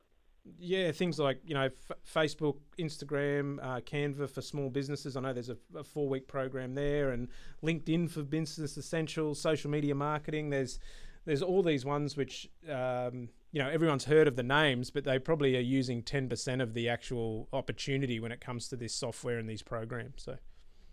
Yeah, 0.60 0.92
things 0.92 1.20
like 1.20 1.40
you 1.46 1.54
know 1.54 1.66
F- 1.66 1.98
Facebook, 2.06 2.58
Instagram, 2.80 3.60
uh, 3.62 3.82
Canva 3.82 4.30
for 4.30 4.42
small 4.42 4.70
businesses. 4.70 5.18
I 5.18 5.22
know 5.22 5.34
there's 5.34 5.50
a, 5.50 5.58
a 5.76 5.84
four 5.84 6.08
week 6.08 6.28
program 6.28 6.74
there, 6.74 7.12
and 7.12 7.28
LinkedIn 7.64 8.10
for 8.10 8.24
business 8.24 8.78
essentials, 8.78 9.40
social 9.40 9.70
media 9.70 9.96
marketing. 9.96 10.50
There's 10.50 10.80
there's 11.28 11.44
all 11.44 11.62
these 11.62 11.86
ones 11.86 12.18
which 12.18 12.50
um, 12.72 13.30
you 13.52 13.62
know 13.62 13.70
everyone's 13.70 14.06
heard 14.06 14.28
of 14.28 14.36
the 14.36 14.44
names, 14.44 14.90
but 14.90 15.04
they 15.04 15.20
probably 15.20 15.56
are 15.58 15.62
using 15.62 16.02
ten 16.02 16.28
percent 16.28 16.62
of 16.62 16.74
the 16.74 16.90
actual 16.90 17.48
opportunity 17.54 18.20
when 18.20 18.32
it 18.32 18.42
comes 18.42 18.70
to 18.70 18.76
this 18.76 18.96
software 18.96 19.38
and 19.38 19.48
these 19.48 19.62
programs. 19.62 20.24
So. 20.24 20.38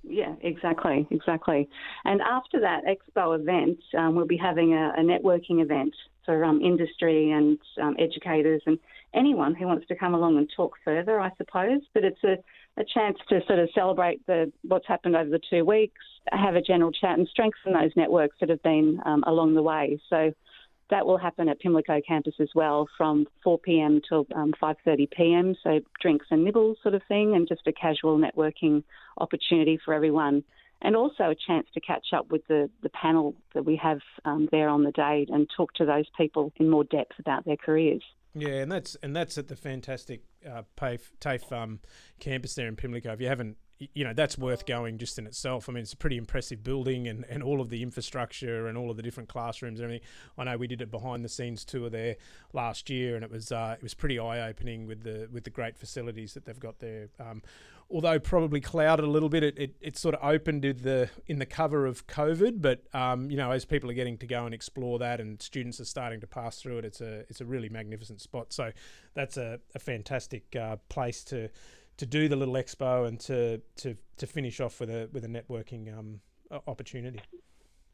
Yeah, 0.06 0.34
exactly, 0.42 1.06
exactly. 1.10 1.66
And 2.04 2.20
after 2.20 2.60
that 2.60 2.82
expo 2.84 3.40
event, 3.40 3.78
um, 3.96 4.14
we'll 4.14 4.26
be 4.26 4.36
having 4.36 4.74
a, 4.74 4.92
a 4.98 5.00
networking 5.00 5.62
event 5.62 5.94
for 6.26 6.44
um, 6.44 6.60
industry 6.60 7.30
and 7.30 7.58
um, 7.80 7.96
educators 7.98 8.60
and 8.66 8.78
anyone 9.14 9.54
who 9.54 9.66
wants 9.66 9.86
to 9.88 9.96
come 9.96 10.14
along 10.14 10.38
and 10.38 10.50
talk 10.54 10.76
further, 10.84 11.20
I 11.20 11.30
suppose. 11.36 11.80
But 11.92 12.04
it's 12.04 12.22
a, 12.24 12.36
a 12.80 12.84
chance 12.84 13.18
to 13.28 13.40
sort 13.46 13.58
of 13.58 13.68
celebrate 13.74 14.24
the 14.26 14.52
what's 14.62 14.86
happened 14.86 15.16
over 15.16 15.30
the 15.30 15.40
two 15.50 15.64
weeks, 15.64 16.00
have 16.32 16.56
a 16.56 16.62
general 16.62 16.92
chat, 16.92 17.18
and 17.18 17.28
strengthen 17.28 17.72
those 17.72 17.92
networks 17.96 18.36
that 18.40 18.48
have 18.48 18.62
been 18.62 19.00
um, 19.06 19.24
along 19.26 19.54
the 19.54 19.62
way. 19.62 20.00
So 20.10 20.32
that 20.90 21.06
will 21.06 21.18
happen 21.18 21.48
at 21.48 21.60
Pimlico 21.60 22.00
campus 22.06 22.34
as 22.40 22.50
well 22.54 22.86
from 22.96 23.26
4 23.42 23.58
p.m. 23.58 24.00
till 24.06 24.26
um, 24.34 24.52
5:30 24.62 25.10
p.m. 25.10 25.54
So 25.62 25.80
drinks 26.00 26.26
and 26.30 26.44
nibbles 26.44 26.78
sort 26.82 26.94
of 26.94 27.02
thing, 27.08 27.34
and 27.34 27.48
just 27.48 27.66
a 27.66 27.72
casual 27.72 28.18
networking 28.18 28.82
opportunity 29.18 29.78
for 29.84 29.94
everyone, 29.94 30.44
and 30.82 30.96
also 30.96 31.30
a 31.30 31.34
chance 31.34 31.66
to 31.74 31.80
catch 31.80 32.08
up 32.12 32.30
with 32.30 32.46
the 32.48 32.68
the 32.82 32.90
panel 32.90 33.34
that 33.54 33.64
we 33.64 33.76
have 33.76 34.00
um, 34.24 34.48
there 34.50 34.68
on 34.68 34.84
the 34.84 34.92
day 34.92 35.26
and 35.30 35.48
talk 35.56 35.72
to 35.74 35.84
those 35.84 36.06
people 36.16 36.52
in 36.56 36.68
more 36.68 36.84
depth 36.84 37.18
about 37.18 37.44
their 37.44 37.56
careers. 37.56 38.02
Yeah, 38.34 38.62
and 38.62 38.72
that's 38.72 38.96
and 39.02 39.14
that's 39.14 39.38
at 39.38 39.48
the 39.48 39.56
fantastic 39.56 40.22
uh, 40.48 40.62
TAFE, 40.76 41.12
TAFE 41.20 41.52
um, 41.52 41.80
campus 42.18 42.54
there 42.54 42.66
in 42.66 42.74
Pimlico. 42.74 43.12
If 43.12 43.20
you 43.20 43.28
haven't 43.28 43.56
you 43.94 44.04
know 44.04 44.12
that's 44.12 44.38
worth 44.38 44.66
going 44.66 44.98
just 44.98 45.18
in 45.18 45.26
itself. 45.26 45.68
I 45.68 45.72
mean, 45.72 45.82
it's 45.82 45.92
a 45.92 45.96
pretty 45.96 46.16
impressive 46.16 46.62
building 46.62 47.08
and, 47.08 47.24
and 47.28 47.42
all 47.42 47.60
of 47.60 47.68
the 47.68 47.82
infrastructure 47.82 48.66
and 48.66 48.78
all 48.78 48.90
of 48.90 48.96
the 48.96 49.02
different 49.02 49.28
classrooms 49.28 49.80
and 49.80 49.84
everything. 49.84 50.06
I 50.38 50.44
know 50.44 50.56
we 50.56 50.66
did 50.66 50.80
a 50.82 50.86
behind 50.86 51.24
the 51.24 51.28
scenes 51.28 51.64
tour 51.64 51.90
there 51.90 52.16
last 52.52 52.90
year, 52.90 53.14
and 53.14 53.24
it 53.24 53.30
was 53.30 53.52
uh, 53.52 53.74
it 53.76 53.82
was 53.82 53.94
pretty 53.94 54.18
eye 54.18 54.48
opening 54.48 54.86
with 54.86 55.02
the 55.02 55.28
with 55.32 55.44
the 55.44 55.50
great 55.50 55.76
facilities 55.76 56.34
that 56.34 56.44
they've 56.44 56.60
got 56.60 56.78
there. 56.78 57.08
Um, 57.18 57.42
although 57.90 58.18
probably 58.18 58.60
clouded 58.60 59.04
a 59.04 59.08
little 59.08 59.28
bit, 59.28 59.42
it, 59.42 59.58
it, 59.58 59.74
it, 59.80 59.96
sort 59.96 60.14
of 60.14 60.24
opened 60.24 60.64
in 60.64 60.78
the 60.78 61.10
in 61.26 61.38
the 61.38 61.46
cover 61.46 61.86
of 61.86 62.06
COVID. 62.06 62.60
But 62.60 62.82
um, 62.94 63.30
you 63.30 63.36
know, 63.36 63.50
as 63.50 63.64
people 63.64 63.90
are 63.90 63.94
getting 63.94 64.18
to 64.18 64.26
go 64.26 64.44
and 64.44 64.54
explore 64.54 64.98
that, 64.98 65.20
and 65.20 65.40
students 65.40 65.80
are 65.80 65.84
starting 65.84 66.20
to 66.20 66.26
pass 66.26 66.60
through 66.60 66.78
it, 66.78 66.84
it's 66.84 67.00
a 67.00 67.20
it's 67.28 67.40
a 67.40 67.44
really 67.44 67.68
magnificent 67.68 68.20
spot. 68.20 68.52
So 68.52 68.72
that's 69.14 69.36
a, 69.36 69.60
a 69.74 69.78
fantastic 69.78 70.56
uh, 70.56 70.76
place 70.88 71.22
to 71.24 71.48
to 71.96 72.06
do 72.06 72.28
the 72.28 72.36
little 72.36 72.54
expo 72.54 73.06
and 73.06 73.20
to 73.20 73.60
to 73.76 73.96
to 74.16 74.26
finish 74.26 74.60
off 74.60 74.80
with 74.80 74.90
a 74.90 75.08
with 75.12 75.24
a 75.24 75.28
networking 75.28 75.96
um, 75.96 76.20
opportunity. 76.66 77.20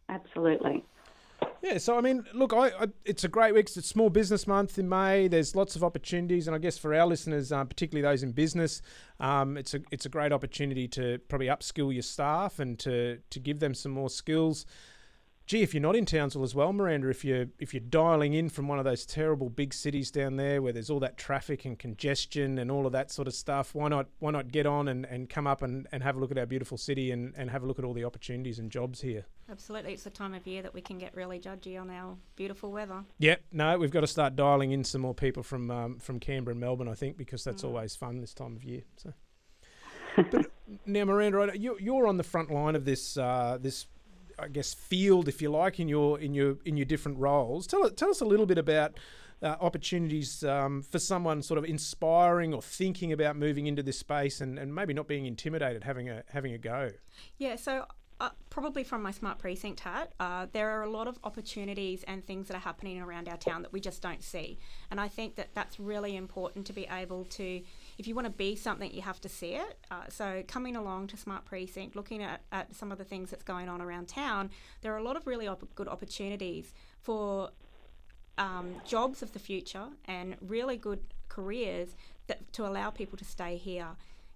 Absolutely. 0.08 0.84
Yeah, 1.62 1.76
so 1.78 1.96
I 1.96 2.00
mean, 2.00 2.24
look, 2.32 2.54
I, 2.54 2.68
I, 2.68 2.86
it's 3.04 3.24
a 3.24 3.28
great 3.28 3.54
week. 3.54 3.68
It's 3.76 3.86
Small 3.86 4.08
Business 4.08 4.46
Month 4.46 4.78
in 4.78 4.88
May. 4.88 5.28
There's 5.28 5.54
lots 5.54 5.76
of 5.76 5.84
opportunities, 5.84 6.46
and 6.46 6.54
I 6.54 6.58
guess 6.58 6.78
for 6.78 6.94
our 6.94 7.06
listeners, 7.06 7.52
um, 7.52 7.66
particularly 7.66 8.02
those 8.02 8.22
in 8.22 8.32
business, 8.32 8.80
um, 9.20 9.58
it's 9.58 9.74
a 9.74 9.80
it's 9.90 10.06
a 10.06 10.08
great 10.08 10.32
opportunity 10.32 10.88
to 10.88 11.18
probably 11.28 11.48
upskill 11.48 11.92
your 11.92 12.02
staff 12.02 12.58
and 12.58 12.78
to 12.80 13.18
to 13.28 13.40
give 13.40 13.60
them 13.60 13.74
some 13.74 13.92
more 13.92 14.08
skills 14.08 14.64
gee, 15.50 15.62
if 15.62 15.74
you're 15.74 15.80
not 15.80 15.96
in 15.96 16.06
Townsville 16.06 16.44
as 16.44 16.54
well, 16.54 16.72
Miranda, 16.72 17.08
if 17.08 17.24
you're 17.24 17.46
if 17.58 17.74
you're 17.74 17.80
dialing 17.80 18.34
in 18.34 18.48
from 18.48 18.68
one 18.68 18.78
of 18.78 18.84
those 18.84 19.04
terrible 19.04 19.50
big 19.50 19.74
cities 19.74 20.08
down 20.12 20.36
there 20.36 20.62
where 20.62 20.72
there's 20.72 20.90
all 20.90 21.00
that 21.00 21.16
traffic 21.16 21.64
and 21.64 21.76
congestion 21.76 22.56
and 22.56 22.70
all 22.70 22.86
of 22.86 22.92
that 22.92 23.10
sort 23.10 23.26
of 23.26 23.34
stuff, 23.34 23.74
why 23.74 23.88
not 23.88 24.06
why 24.20 24.30
not 24.30 24.52
get 24.52 24.64
on 24.64 24.86
and, 24.86 25.04
and 25.06 25.28
come 25.28 25.48
up 25.48 25.62
and, 25.62 25.88
and 25.90 26.04
have 26.04 26.14
a 26.14 26.20
look 26.20 26.30
at 26.30 26.38
our 26.38 26.46
beautiful 26.46 26.78
city 26.78 27.10
and, 27.10 27.34
and 27.36 27.50
have 27.50 27.64
a 27.64 27.66
look 27.66 27.80
at 27.80 27.84
all 27.84 27.92
the 27.92 28.04
opportunities 28.04 28.60
and 28.60 28.70
jobs 28.70 29.00
here? 29.00 29.26
Absolutely. 29.50 29.92
It's 29.92 30.04
the 30.04 30.10
time 30.10 30.34
of 30.34 30.46
year 30.46 30.62
that 30.62 30.72
we 30.72 30.80
can 30.80 30.98
get 30.98 31.16
really 31.16 31.40
judgy 31.40 31.80
on 31.80 31.90
our 31.90 32.16
beautiful 32.36 32.70
weather. 32.70 33.02
Yep. 33.18 33.42
No, 33.50 33.76
we've 33.76 33.90
got 33.90 34.02
to 34.02 34.06
start 34.06 34.36
dialing 34.36 34.70
in 34.70 34.84
some 34.84 35.00
more 35.00 35.14
people 35.14 35.42
from 35.42 35.68
um, 35.72 35.98
from 35.98 36.20
Canberra 36.20 36.52
and 36.52 36.60
Melbourne, 36.60 36.86
I 36.86 36.94
think, 36.94 37.16
because 37.16 37.42
that's 37.42 37.62
mm. 37.62 37.68
always 37.68 37.96
fun 37.96 38.20
this 38.20 38.34
time 38.34 38.54
of 38.54 38.62
year. 38.62 38.82
So 38.98 39.12
but 40.30 40.46
now, 40.86 41.04
Miranda, 41.04 41.58
you're 41.58 42.06
on 42.06 42.18
the 42.18 42.22
front 42.22 42.52
line 42.52 42.76
of 42.76 42.84
this 42.84 43.16
uh, 43.16 43.58
this 43.60 43.86
I 44.40 44.48
guess 44.48 44.74
field, 44.74 45.28
if 45.28 45.42
you 45.42 45.50
like, 45.50 45.80
in 45.80 45.88
your 45.88 46.18
in 46.18 46.34
your 46.34 46.56
in 46.64 46.76
your 46.76 46.86
different 46.86 47.18
roles. 47.18 47.66
Tell 47.66 47.88
tell 47.90 48.10
us 48.10 48.20
a 48.20 48.24
little 48.24 48.46
bit 48.46 48.58
about 48.58 48.98
uh, 49.42 49.56
opportunities 49.60 50.44
um, 50.44 50.82
for 50.82 50.98
someone 50.98 51.42
sort 51.42 51.58
of 51.58 51.64
inspiring 51.64 52.52
or 52.52 52.62
thinking 52.62 53.12
about 53.12 53.36
moving 53.36 53.66
into 53.66 53.82
this 53.82 53.98
space 53.98 54.40
and, 54.40 54.58
and 54.58 54.74
maybe 54.74 54.92
not 54.92 55.08
being 55.08 55.26
intimidated, 55.26 55.84
having 55.84 56.08
a 56.08 56.22
having 56.28 56.52
a 56.52 56.58
go. 56.58 56.90
Yeah, 57.38 57.56
so 57.56 57.86
uh, 58.20 58.28
probably 58.50 58.84
from 58.84 59.02
my 59.02 59.10
smart 59.10 59.38
precinct 59.38 59.80
hat, 59.80 60.12
uh, 60.20 60.46
there 60.52 60.70
are 60.70 60.82
a 60.82 60.90
lot 60.90 61.08
of 61.08 61.18
opportunities 61.24 62.04
and 62.04 62.24
things 62.26 62.48
that 62.48 62.54
are 62.54 62.60
happening 62.60 63.00
around 63.00 63.28
our 63.28 63.38
town 63.38 63.62
that 63.62 63.72
we 63.72 63.80
just 63.80 64.02
don't 64.02 64.22
see. 64.22 64.58
And 64.90 65.00
I 65.00 65.08
think 65.08 65.36
that 65.36 65.54
that's 65.54 65.80
really 65.80 66.16
important 66.16 66.66
to 66.66 66.74
be 66.74 66.86
able 66.90 67.24
to 67.24 67.62
if 68.00 68.08
you 68.08 68.14
want 68.14 68.24
to 68.24 68.32
be 68.32 68.56
something, 68.56 68.90
you 68.94 69.02
have 69.02 69.20
to 69.20 69.28
see 69.28 69.56
it. 69.56 69.76
Uh, 69.90 70.04
so 70.08 70.42
coming 70.48 70.74
along 70.74 71.06
to 71.08 71.18
Smart 71.18 71.44
Precinct, 71.44 71.94
looking 71.94 72.22
at, 72.22 72.40
at 72.50 72.74
some 72.74 72.90
of 72.90 72.96
the 72.96 73.04
things 73.04 73.28
that's 73.28 73.44
going 73.44 73.68
on 73.68 73.82
around 73.82 74.08
town, 74.08 74.48
there 74.80 74.94
are 74.94 74.96
a 74.96 75.02
lot 75.02 75.16
of 75.16 75.26
really 75.26 75.46
op- 75.46 75.74
good 75.74 75.86
opportunities 75.86 76.72
for 77.02 77.50
um, 78.38 78.76
jobs 78.86 79.22
of 79.22 79.34
the 79.34 79.38
future 79.38 79.84
and 80.06 80.34
really 80.40 80.78
good 80.78 81.00
careers 81.28 81.94
that, 82.26 82.50
to 82.54 82.66
allow 82.66 82.88
people 82.88 83.18
to 83.18 83.24
stay 83.24 83.58
here 83.58 83.88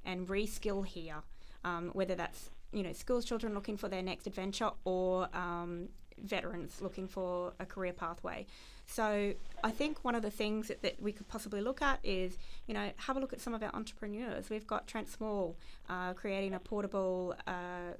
and 0.04 0.28
reskill 0.28 0.84
here, 0.84 1.22
um, 1.64 1.88
whether 1.94 2.14
that's 2.14 2.50
you 2.70 2.82
know 2.82 2.92
schools 2.92 3.24
children 3.24 3.54
looking 3.54 3.78
for 3.78 3.88
their 3.88 4.02
next 4.02 4.26
adventure 4.26 4.72
or 4.84 5.28
um, 5.32 5.88
veterans 6.18 6.82
looking 6.82 7.08
for 7.08 7.54
a 7.58 7.64
career 7.64 7.94
pathway. 7.94 8.44
So 8.86 9.34
I 9.62 9.70
think 9.70 10.04
one 10.04 10.14
of 10.14 10.22
the 10.22 10.30
things 10.30 10.68
that, 10.68 10.82
that, 10.82 11.00
we 11.00 11.12
could 11.12 11.26
possibly 11.28 11.60
look 11.60 11.82
at 11.82 11.98
is, 12.04 12.38
you 12.66 12.74
know, 12.74 12.90
have 12.96 13.16
a 13.16 13.20
look 13.20 13.32
at 13.32 13.40
some 13.40 13.54
of 13.54 13.62
our 13.62 13.74
entrepreneurs. 13.74 14.50
We've 14.50 14.66
got 14.66 14.86
Trent 14.86 15.08
Small 15.08 15.56
uh, 15.88 16.12
creating 16.12 16.54
a 16.54 16.58
portable 16.58 17.34
uh, 17.46 17.94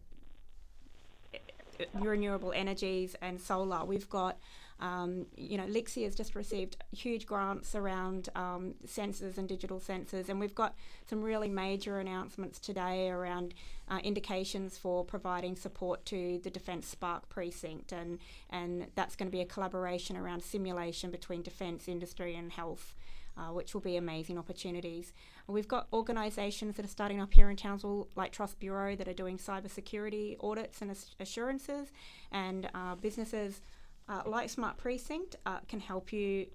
renewable 1.94 2.52
energies 2.54 3.16
and 3.20 3.40
solar. 3.40 3.84
We've 3.84 4.08
got 4.08 4.36
um, 4.80 5.26
you 5.37 5.56
know, 5.56 5.64
Lixi 5.64 6.04
has 6.04 6.14
just 6.14 6.34
received 6.34 6.76
huge 6.92 7.26
grants 7.26 7.74
around 7.74 8.28
um, 8.34 8.74
sensors 8.87 9.38
and 9.38 9.48
digital 9.48 9.78
sensors, 9.78 10.28
and 10.28 10.40
we've 10.40 10.54
got 10.54 10.74
some 11.08 11.22
really 11.22 11.48
major 11.48 12.00
announcements 12.00 12.58
today 12.58 13.08
around 13.08 13.54
uh, 13.88 14.00
indications 14.02 14.76
for 14.76 15.04
providing 15.04 15.54
support 15.54 16.04
to 16.06 16.40
the 16.42 16.50
Defence 16.50 16.88
Spark 16.88 17.28
precinct, 17.28 17.92
and 17.92 18.18
and 18.50 18.87
that's 18.94 19.14
going 19.14 19.28
to 19.28 19.32
be 19.32 19.40
a 19.40 19.46
collaboration 19.46 20.16
around 20.16 20.42
simulation 20.42 21.10
between 21.10 21.42
defence 21.42 21.88
industry 21.88 22.34
and 22.34 22.52
health. 22.52 22.94
Uh, 23.37 23.52
which 23.52 23.74
will 23.74 23.80
be 23.80 23.96
amazing 23.96 24.38
opportunities. 24.38 25.12
We've 25.48 25.66
got 25.66 25.88
organisations 25.92 26.76
that 26.76 26.84
are 26.84 26.88
starting 26.88 27.20
up 27.20 27.34
here 27.34 27.50
in 27.50 27.56
Townsville, 27.56 28.06
like 28.14 28.30
Trust 28.30 28.60
Bureau, 28.60 28.94
that 28.94 29.08
are 29.08 29.12
doing 29.12 29.38
cybersecurity 29.38 30.37
audits 30.40 30.80
and 30.80 30.96
assurances, 31.18 31.90
and 32.30 32.70
uh, 32.76 32.94
businesses 32.94 33.60
uh, 34.08 34.22
like 34.26 34.50
Smart 34.50 34.76
Precinct 34.76 35.36
uh, 35.46 35.60
can 35.66 35.80
help 35.80 36.12
you 36.12 36.46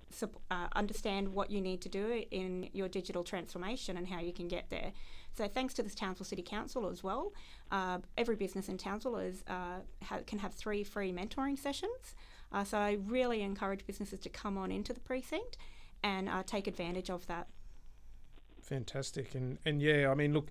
uh, 0.51 0.67
understand 0.75 1.33
what 1.33 1.49
you 1.49 1.61
need 1.61 1.81
to 1.81 1.89
do 1.89 2.23
in 2.29 2.69
your 2.73 2.87
digital 2.87 3.23
transformation 3.23 3.97
and 3.97 4.07
how 4.07 4.19
you 4.19 4.31
can 4.31 4.47
get 4.47 4.69
there. 4.69 4.91
So, 5.35 5.47
thanks 5.47 5.73
to 5.75 5.83
this 5.83 5.95
Townsville 5.95 6.25
City 6.25 6.43
Council 6.43 6.87
as 6.87 7.03
well, 7.03 7.33
uh, 7.71 7.99
every 8.17 8.35
business 8.35 8.69
in 8.69 8.77
Townsville 8.77 9.17
is, 9.17 9.43
uh, 9.47 9.79
ha- 10.03 10.19
can 10.27 10.39
have 10.39 10.53
three 10.53 10.83
free 10.83 11.11
mentoring 11.11 11.57
sessions. 11.57 12.15
Uh, 12.51 12.63
so, 12.63 12.77
I 12.77 12.97
really 13.07 13.41
encourage 13.41 13.85
businesses 13.85 14.19
to 14.21 14.29
come 14.29 14.57
on 14.57 14.71
into 14.71 14.93
the 14.93 14.99
precinct 14.99 15.57
and 16.03 16.29
take 16.45 16.67
advantage 16.67 17.09
of 17.09 17.27
that. 17.27 17.47
Fantastic, 18.61 19.35
and 19.35 19.57
and 19.65 19.81
yeah, 19.81 20.09
I 20.09 20.13
mean, 20.13 20.33
look, 20.33 20.49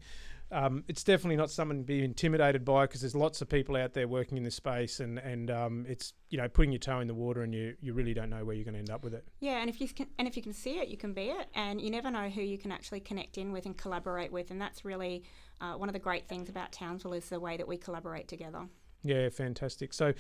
um, 0.51 0.85
it's 0.89 1.05
definitely 1.05 1.37
not 1.37 1.51
something 1.51 1.79
to 1.79 1.85
be 1.85 2.05
intimidated 2.05 2.65
by 2.65 2.85
because 2.85 3.03
there's 3.03 3.15
lots 3.15 3.43
of 3.43 3.49
people 3.49 3.77
out 3.77 3.93
there 3.93 4.09
working 4.09 4.39
in 4.39 4.45
this 4.45 4.55
space, 4.55 5.01
and 5.01 5.19
and 5.19 5.51
um, 5.51 5.85
it's 5.89 6.15
you 6.31 6.39
know 6.39 6.49
putting 6.49 6.73
your 6.73 6.79
toe 6.79 7.01
in 7.01 7.07
the 7.07 7.15
water, 7.15 7.43
and 7.43 7.55
you 7.55 7.75
you 7.81 7.93
really 7.93 8.15
don't 8.15 8.31
know 8.31 8.45
where 8.45 8.55
you're 8.55 8.65
going 8.65 8.75
to 8.75 8.79
end 8.79 8.91
up 8.91 9.05
with 9.05 9.15
it. 9.15 9.27
Yeah, 9.41 9.61
and 9.61 9.69
if 9.69 9.81
you 9.81 9.89
can, 9.89 10.07
and 10.19 10.27
if 10.27 10.37
you 10.37 10.43
can 10.43 10.55
see 10.55 10.79
it, 10.79 10.89
you 10.89 10.97
can 10.97 11.13
be 11.13 11.27
it, 11.27 11.49
and 11.55 11.81
you 11.81 11.91
never 11.91 12.11
know 12.11 12.29
who 12.29 12.43
you 12.43 12.59
can 12.59 12.73
actually 12.73 13.01
connect 13.01 13.37
in 13.39 13.53
with 13.53 13.67
and 13.67 13.77
collaborate 13.77 14.33
with, 14.33 14.51
and 14.51 14.61
that's 14.61 14.85
really 14.85 15.25
uh, 15.61 15.75
one 15.75 15.89
of 15.89 15.93
the 15.93 15.99
great 15.99 16.29
things 16.29 16.49
about 16.49 16.73
Townsville 16.73 17.13
is 17.13 17.29
the 17.29 17.41
way 17.41 17.57
that 17.57 17.69
we 17.69 17.77
collaborate 17.77 18.29
together. 18.29 18.69
Yeah, 19.03 19.29
fantastic. 19.29 19.93
So, 19.93 20.13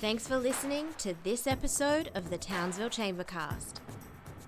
Thanks 0.00 0.26
for 0.26 0.38
listening 0.38 0.88
to 0.98 1.14
this 1.22 1.46
episode 1.46 2.10
of 2.14 2.30
the 2.30 2.38
Townsville 2.38 2.90
Chambercast. 2.90 3.74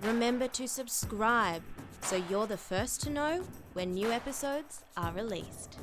Remember 0.03 0.49
to 0.49 0.67
subscribe 0.67 1.63
so 2.01 2.23
you're 2.29 2.47
the 2.47 2.57
first 2.57 3.03
to 3.03 3.11
know 3.11 3.45
when 3.77 3.93
new 3.93 4.11
episodes 4.11 4.81
are 4.97 5.13
released. 5.13 5.77